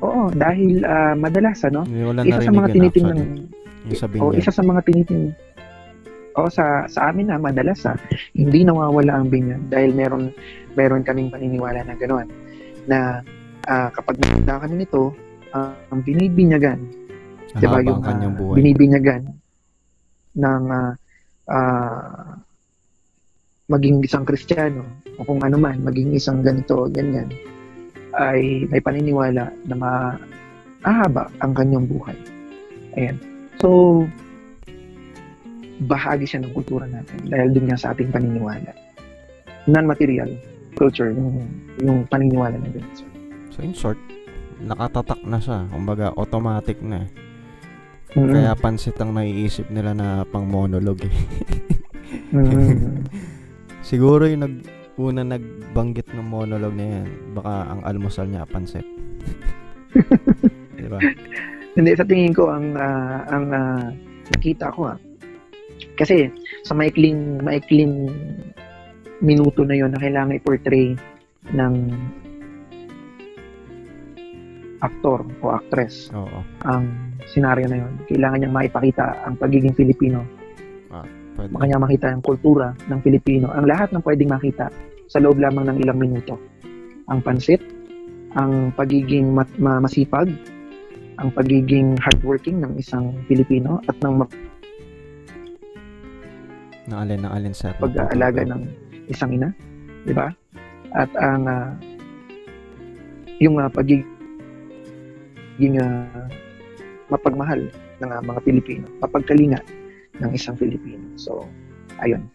[0.06, 1.82] Oo, dahil ah, madalas, ano?
[2.22, 3.62] Isa sa mga tinitingnan actually.
[3.84, 5.36] Yung sabi o isa sa mga tiniting
[6.34, 7.94] o sa sa amin na madalas ha,
[8.34, 10.34] hindi nawawala ang binyag dahil meron
[10.74, 12.28] meron kaming paniniwala na gano'n
[12.90, 13.22] na
[13.70, 15.14] ah, kapag nakita kami nito
[15.54, 16.80] ah, ang binibinyagan
[17.54, 18.56] di ba Hahaba yung ah, buhay.
[18.58, 19.22] binibinyagan
[20.34, 20.92] ng ah,
[21.54, 22.34] ah,
[23.70, 24.84] maging isang Kristiyano
[25.16, 27.30] o kung ano man maging isang ganito ganyan
[28.18, 32.18] ay may paniniwala na mahaba ang kanyang buhay
[32.98, 33.18] ayan
[33.62, 34.04] so
[35.86, 38.72] bahagi siya ng kultura natin dahil dun nga sa ating paniniwala.
[39.68, 40.32] Non-material
[40.76, 41.48] culture, yung,
[41.80, 43.08] yung paniniwala na sir.
[43.54, 44.00] So in short,
[44.60, 45.70] nakatatak na siya.
[45.70, 47.06] Kumbaga, automatic na.
[47.06, 47.10] eh.
[48.14, 48.30] Mm.
[48.30, 51.16] Kaya pansit ang naiisip nila na pang monologue eh.
[52.34, 53.10] Mm.
[53.90, 54.56] Siguro yung nag,
[55.02, 58.86] una nagbanggit ng monologue na yan, baka ang almusal niya pansit.
[60.78, 60.98] diba?
[61.74, 63.86] Hindi, sa tingin ko, ang, ah, ang ah,
[64.34, 64.98] nakita ko ah,
[66.00, 66.30] kasi
[66.66, 68.10] sa maikling, maikling
[69.24, 70.98] minuto na yon na kailangan i-portray
[71.54, 71.74] ng
[74.84, 76.44] aktor o actress Oo.
[76.68, 76.92] ang
[77.24, 77.94] senaryo na yon.
[78.12, 80.28] Kailangan niyang maipakita ang pagiging Filipino
[81.34, 81.50] Pwede.
[81.50, 83.50] makanya makita ang kultura ng Pilipino.
[83.50, 84.70] Ang lahat ng pwedeng makita
[85.10, 86.38] sa loob lamang ng ilang minuto.
[87.10, 87.60] Ang pansit,
[88.38, 90.30] ang pagiging mat- ma- masipag,
[91.18, 94.22] ang pagiging hardworking ng isang Pilipino at ng
[96.88, 97.72] Na alin, na alin, sir?
[97.80, 98.62] pag-aalaga ng
[99.08, 99.50] isang ina,
[100.04, 100.28] di ba?
[100.92, 101.72] At ang ah,
[103.40, 104.06] yung uh, pagiging
[105.80, 106.28] ah,
[107.08, 107.72] mapagmahal
[108.04, 109.60] ng ah, mga Pilipino, mapagkalinga
[110.20, 111.02] ng isang Pilipino.
[111.16, 111.48] So,
[112.04, 112.28] ayun.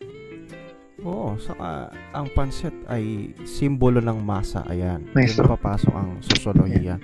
[1.07, 4.67] Oo, saka ang pansit ay simbolo ng masa.
[4.67, 5.07] Ayan.
[5.15, 5.47] Maestro.
[5.47, 6.99] Doon papasok ang sosolohiya.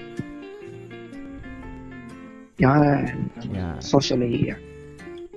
[2.59, 3.31] Yan.
[3.55, 3.79] Yan.
[3.79, 4.51] Socially.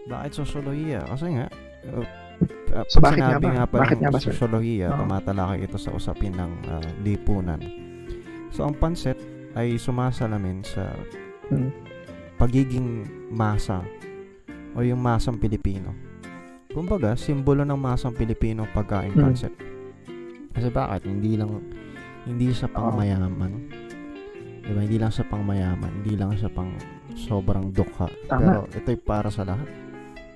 [0.10, 1.06] Bakit sosolohiya?
[1.06, 1.46] Kasi nga,
[1.86, 2.06] uh,
[2.74, 3.50] uh, So, bakit nga ba?
[3.52, 4.32] nga pa Bakit ng nga ba, sir?
[4.32, 5.00] sosolohiya, Oo.
[5.02, 7.62] tumatalakay ito sa usapin ng uh, lipunan.
[8.50, 9.18] So, ang pansit
[9.54, 10.94] ay sumasalamin sa
[11.48, 11.72] Hmm.
[12.36, 13.80] pagiging masa
[14.74, 15.96] o yung masang Pilipino.
[16.70, 19.24] Kumbaga, simbolo ng masang Pilipino ang pagkain Hmm.
[19.24, 19.54] pansit.
[20.52, 21.08] Kasi bakit?
[21.08, 21.64] Hindi lang
[22.24, 23.72] hindi sa pangmayaman.
[24.60, 24.84] Diba?
[24.84, 26.04] Hindi lang sa pangmayaman.
[26.04, 26.76] Hindi lang sa pang
[27.16, 28.12] sobrang dukha.
[28.28, 28.38] Tama.
[28.38, 29.64] Pero ito'y para sa lahat.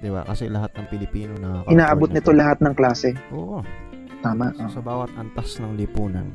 [0.02, 0.26] Diba?
[0.26, 3.14] Kasi lahat ng Pilipino na Inaabot nito lahat ng klase.
[3.32, 3.62] Oo.
[4.26, 4.50] Tama.
[4.58, 4.74] So, oh.
[4.74, 6.34] sa bawat antas ng lipunan,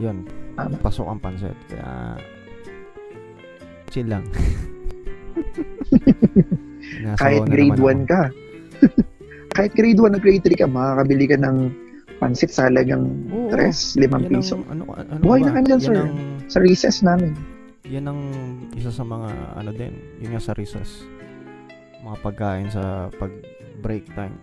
[0.00, 0.24] yun,
[0.56, 0.76] Tama.
[0.80, 1.56] pasok ang pansit.
[1.68, 2.16] Kaya,
[3.92, 4.24] chill lang.
[7.20, 8.22] Kahit grade naman 1 ka.
[9.54, 11.56] Kahit grade 1 o grade 3 ka, makakabili ka ng
[12.20, 13.48] pansit sa halagang Oo.
[13.52, 14.60] 3, 5 Yan piso.
[14.60, 15.46] ang, ano, ano Buhay ba?
[15.48, 15.96] na kami sir.
[15.96, 17.32] Ang, Sa recess namin.
[17.90, 18.20] yan ang
[18.76, 21.02] isa sa mga, ano din, yun nga sa recess.
[22.00, 23.32] Mga pagkain sa pag
[23.80, 24.36] break time.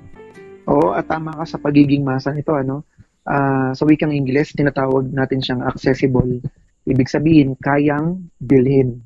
[0.68, 2.84] Oo, at tama ka sa pagiging masa nito, ano?
[3.28, 6.40] Ah, sa wikang Ingles, tinatawag natin siyang accessible.
[6.88, 9.04] Ibig sabihin, kayang bilhin.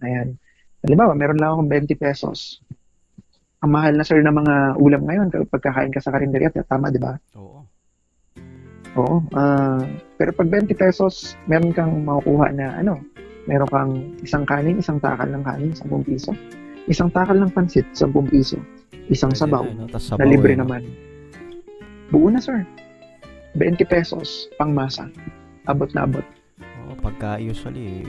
[0.00, 0.36] Ayan.
[0.80, 2.64] Halimbawa, meron lang akong 20 pesos.
[3.60, 6.96] Ang mahal na sir ng mga ulam ngayon kapag kakain ka sa karinderya, tama, di
[6.96, 7.20] ba?
[7.36, 7.60] Oo.
[8.96, 9.16] Oo.
[9.36, 9.84] ah,
[10.16, 12.98] pero pag 20 pesos, meron kang makukuha na ano,
[13.44, 13.92] meron kang
[14.24, 16.32] isang kanin, isang takal ng kanin, 10 piso.
[16.88, 18.56] Isang takal ng pansit, 10 piso.
[19.10, 19.86] Isang Pwede sabaw, na, no?
[19.90, 20.64] Tas na sabaw, libre eh, no?
[20.64, 20.82] naman.
[22.08, 22.62] Buo na, sir.
[23.58, 25.10] 20 pesos, pang masa.
[25.66, 26.24] Abot na abot.
[26.62, 28.06] Oo, pagka usually,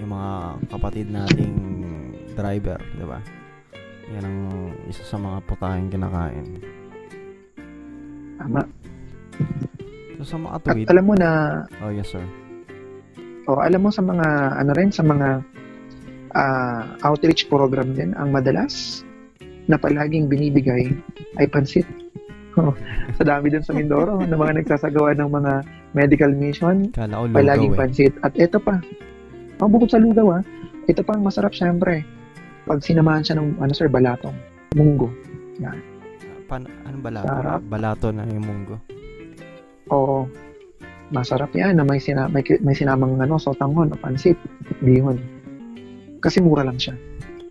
[0.00, 0.32] yung mga
[0.72, 1.56] kapatid nating
[2.32, 3.20] driver, di ba?
[4.16, 4.38] Yan ang
[4.88, 6.46] isa sa mga putahing kinakain.
[8.40, 8.62] Tama.
[10.18, 11.28] So, sa mga At tuwid, alam mo na,
[11.84, 12.24] oh yes sir.
[13.48, 14.26] o alam mo sa mga,
[14.60, 15.40] ano rin, sa mga
[16.34, 19.04] ah, outreach program din, ang madalas
[19.68, 20.92] na palaging binibigay
[21.36, 21.84] ay pansit.
[22.58, 22.74] Oh,
[23.14, 25.52] sa dami din sa Mindoro, ng mga nagsasagawa ng mga
[25.94, 27.78] medical mission, Kala palaging eh.
[27.78, 28.14] pansit.
[28.24, 28.82] At ito pa,
[29.62, 30.42] oh, bukod sa lugaw ah,
[30.88, 32.02] ito pa ang masarap syempre.
[32.64, 34.36] Pag sinamahan siya ng, ano sir, balatong,
[34.76, 35.08] munggo.
[36.48, 37.28] Pan, anong balato?
[37.28, 37.60] Sarap.
[37.68, 38.80] Balato na yung munggo.
[39.92, 40.24] Oo.
[41.12, 44.36] Masarap yan na may, sina, may, may sinamang ano, sotanghon o pansit,
[44.80, 45.20] bihon.
[46.18, 46.94] Kasi mura lang siya.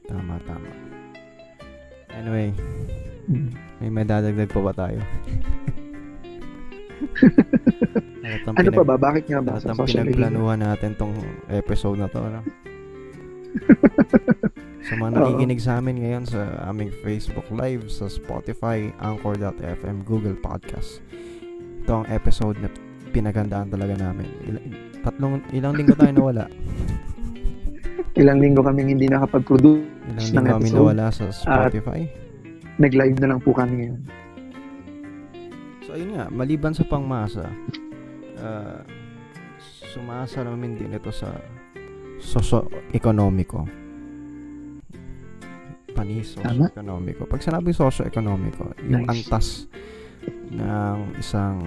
[0.05, 0.69] Tama, tama.
[2.11, 2.51] Anyway,
[3.27, 3.51] Mm.
[3.77, 4.99] may madadagdag pa ba tayo?
[8.47, 8.95] Ano pinag- pa ba?
[8.97, 11.15] Bakit nga ba sa social pinagplanuhan natin tong
[11.47, 12.43] episode na to, ano?
[14.83, 20.99] sa mga nakikinig sa amin ngayon sa aming Facebook Live, sa Spotify, Anchor.fm, Google Podcast.
[21.81, 22.67] Ito ang episode na
[23.09, 24.27] pinagandaan talaga namin.
[24.43, 24.63] Il-
[25.01, 26.45] tatlong, ilang linggo tayo nawala.
[28.17, 29.85] Ilang linggo kaming hindi nakapag-produce.
[30.33, 30.77] Ilang ng episode.
[30.81, 32.09] nawala sa Spotify.
[32.81, 33.99] Nag-live na lang po kami ngayon.
[35.85, 37.45] So ayun nga, maliban sa pangmasa,
[38.41, 38.81] uh,
[39.93, 41.29] sumasalamin din ito sa
[42.19, 43.63] socio-ekonomiko.
[45.93, 47.25] Panis socio-ekonomiko.
[47.25, 49.29] Pag sinabing socio-ekonomiko, yung Nice.
[49.29, 49.47] antas
[50.51, 51.65] ng isang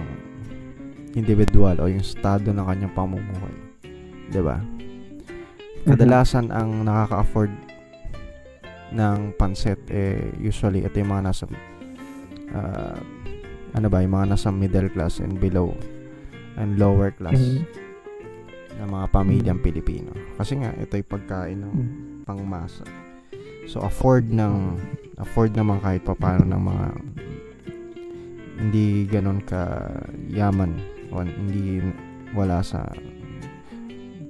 [1.15, 3.55] individual o yung estado ng kanyang pamumuhay.
[4.31, 4.63] 'Di ba?
[5.81, 7.51] Kadalasan ang nakaka-afford
[8.91, 11.45] ng pansit eh usually ito yung mga nasa
[12.51, 12.99] ah,
[13.71, 15.71] ano ba, yung mga nasa middle class and below
[16.59, 17.63] and lower class Mhm.
[18.75, 20.11] na mga pamilyang Pilipino.
[20.35, 22.27] Kasi nga, ito yung pagkain ng Mhm.
[22.27, 22.83] pangmasa.
[23.65, 24.75] So, afford ng
[25.15, 26.85] afford naman kahit pa paano ng mga
[28.59, 29.63] hindi ganon ka
[30.27, 30.75] yaman
[31.09, 31.79] o hindi
[32.35, 32.85] wala sa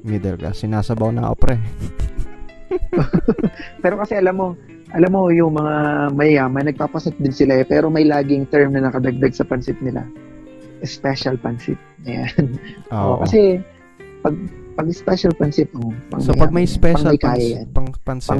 [0.04, 0.62] middle class.
[0.62, 1.56] Sinasabaw na ako, pre.
[3.84, 4.47] Pero kasi alam mo,
[4.91, 5.76] alam mo yung mga
[6.16, 10.04] mayayaman, nagpapasit din sila eh, pero may laging term na nakadagdag sa pansit nila.
[10.84, 11.80] Special pansit.
[12.04, 12.60] Ayan.
[12.91, 13.16] Oo.
[13.16, 13.62] Oo, kasi
[14.20, 14.36] pag
[14.76, 18.39] pag special pansit, oh, pang so, pag may special pang may pans- pang pansit,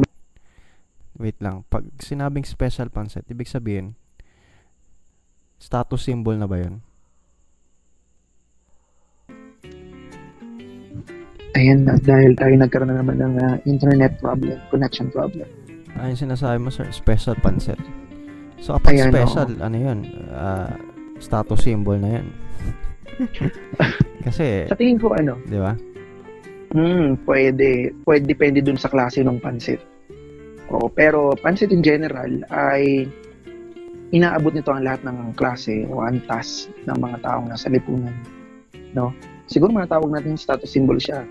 [1.20, 3.95] wait lang, pag sinabing special pansit, ibig sabihin,
[5.62, 6.82] status symbol na ba yun?
[11.62, 15.45] Ayan dahil tayo nagkaroon na naman ng ah, internet problem, connection problem.
[16.01, 17.78] Ayun sinasabi mo, sir, special pancet.
[18.57, 19.99] So, kapag Ayan, special, ano yun,
[20.34, 20.74] ah,
[21.22, 22.28] status symbol na yan.
[24.26, 25.78] Kasi, Sa tingin ko, ano, di ba?
[26.74, 29.78] hmm, pwede, pwede, depende dun sa klase ng pansit.
[30.74, 33.05] Oo, pero pansit in general ay
[34.09, 38.16] inaabot nito ang lahat ng klase o antas ng mga taong nasa lipunan.
[38.97, 39.14] No?
[39.51, 41.28] Siguro matawag natin status symbol siya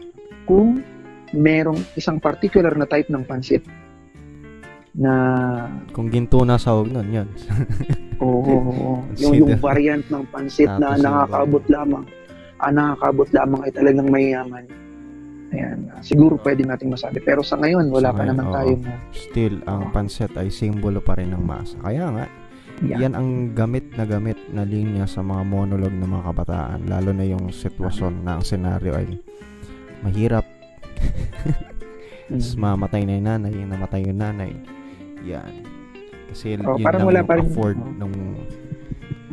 [0.51, 0.83] kung
[1.31, 3.63] merong isang particular na type ng pansit
[4.91, 5.15] na
[5.95, 7.31] Kung ginto na sahog nun, yun.
[8.19, 8.95] Oo, oo, oo.
[9.23, 12.05] yung, yung variant ng pansit na Status nakakaabot lamang,
[12.59, 14.67] ah, nakakaabot lamang ay talagang mayayaman.
[15.55, 17.23] Ayan, ah, siguro pwede nating masabi.
[17.23, 18.55] Pero sa ngayon, wala Sa pa ngayon, naman oo.
[18.59, 19.93] tayong ah, Still, ang Oo.
[19.95, 21.79] pancet ay simbolo pa rin ng masa.
[21.79, 22.27] Kaya nga,
[22.81, 22.97] Yeah.
[22.97, 26.81] yan ang gamit na gamit na linya sa mga monolog ng mga kabataan.
[26.89, 29.21] Lalo na yung sitwasyon na ang senaryo ay
[30.03, 30.45] mahirap.
[32.31, 32.39] Mm.
[32.39, 34.55] Tapos mamatay na yung nanay, namatay yung nanay.
[35.27, 35.67] Yan.
[36.31, 37.91] Kasi Oh, yun parang lang wala yung pa rin- afford oh.
[37.99, 38.15] nung,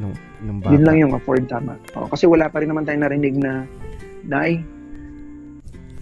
[0.01, 0.73] nung, nung bata.
[0.73, 1.77] Yun lang yung afford tama.
[1.93, 3.69] Oo, kasi wala pa rin naman tayo narinig na,
[4.25, 4.65] Nay,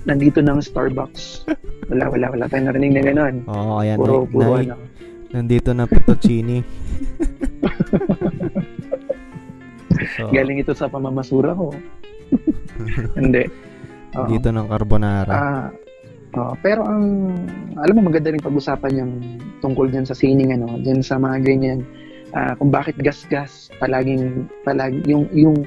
[0.08, 1.44] nandito na ang Starbucks.
[1.92, 3.36] Wala, wala, wala tayong narinig na gano'n.
[3.46, 3.98] Oo, ayan.
[4.00, 4.76] Puro, Nay, puro nay, ano.
[5.30, 6.66] nandito na fettuccine.
[10.18, 11.70] so, Galing ito sa pamamasura ko.
[13.14, 13.46] Hindi.
[14.16, 14.30] Oo.
[14.32, 15.32] dito ng carbonara.
[15.32, 15.68] Ah,
[16.40, 17.36] oo, pero ang
[17.80, 19.14] alam mo maganda rin pag-usapan yung
[19.60, 21.80] tungkol diyan sa sining ano, diyan sa mga ganyan
[22.32, 25.58] ah, kung bakit gas-gas palaging palagi yung yung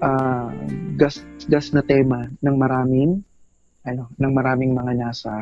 [0.00, 0.48] ah,
[0.96, 3.20] gas-gas na tema ng maraming
[3.86, 5.32] ano, ng maraming mga nasa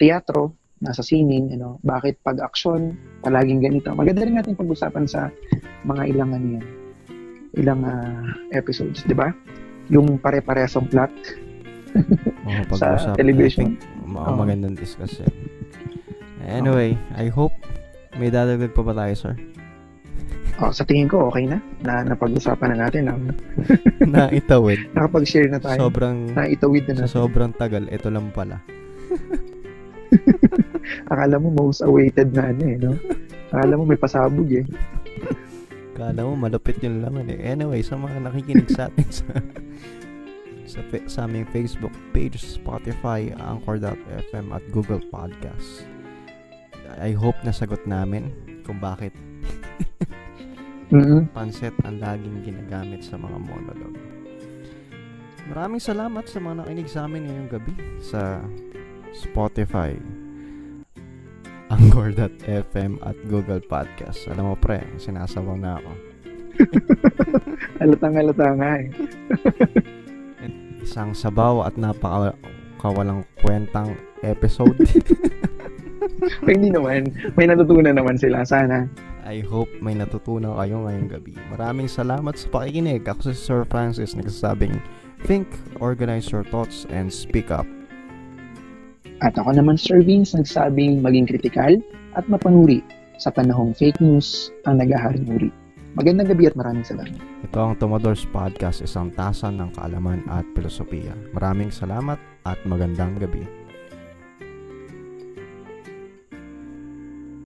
[0.00, 3.92] teatro, nasa sining, ano, bakit pag action palaging ganito.
[3.92, 5.28] Maganda rin natin pag-usapan sa
[5.84, 6.66] mga ilang ano yan,
[7.60, 8.24] ilang ah,
[8.56, 9.32] episodes, 'di ba?
[9.88, 11.12] Yung pare-parehas ang plot
[12.44, 13.14] Oo, sa pag-usap.
[13.14, 13.78] television.
[14.02, 14.38] Ma- Oo.
[14.38, 15.26] magandang discussion.
[16.42, 17.54] Anyway, I hope
[18.14, 19.34] may dadagdag pa ba tayo, sir?
[20.56, 21.60] Oh, sa tingin ko okay na.
[21.84, 23.28] Na napag-usapan na natin ang
[24.08, 24.88] na itawid.
[24.90, 25.76] nakapag-share na tayo.
[25.84, 27.12] Sobrang na itawid na sa natin.
[27.12, 28.64] sobrang tagal, ito lang pala.
[31.06, 32.96] Akala mo most awaited na ano eh, no?
[33.52, 34.64] Akala mo may pasabog eh.
[35.96, 37.40] Kala mo malupit yung laman eh.
[37.40, 39.24] Anyway, sa mga nakikinig sa atin sa
[40.76, 45.88] sa, fe- sa aming Facebook page, Spotify, Anchor.fm at Google Podcasts.
[47.00, 48.28] I hope nasagot namin
[48.68, 49.16] kung bakit
[50.92, 53.98] mm panset ang laging ginagamit sa mga monologue.
[55.48, 58.42] Maraming salamat sa mga nakinig sa amin ngayong gabi sa
[59.16, 59.96] Spotify,
[61.74, 64.30] Anchor.fm at Google Podcasts.
[64.30, 65.92] Alam mo pre, sinasabaw na ako.
[67.82, 68.86] Halatang halata nga eh.
[70.86, 72.38] Isang sabaw at napaka
[72.78, 74.78] kawalang kwentang episode.
[76.46, 77.10] Hindi naman.
[77.34, 78.46] May natutunan naman sila.
[78.46, 78.86] Sana.
[79.26, 81.34] I hope may natutunan kayo ngayong gabi.
[81.50, 83.02] Maraming salamat sa pakikinig.
[83.02, 84.78] Ako si Sir Francis nagsasabing,
[85.26, 85.50] think,
[85.82, 87.66] organize your thoughts, and speak up.
[89.24, 91.80] At ako naman, Sir Vince, nagsabing maging kritikal
[92.20, 92.84] at mapanuri
[93.16, 95.48] sa panahong fake news ang naghaharing-uri.
[95.96, 97.16] Magandang gabi at maraming salamat.
[97.48, 101.16] Ito ang Tumodors Podcast, isang tasan ng kaalaman at filosofiya.
[101.32, 103.40] Maraming salamat at magandang gabi.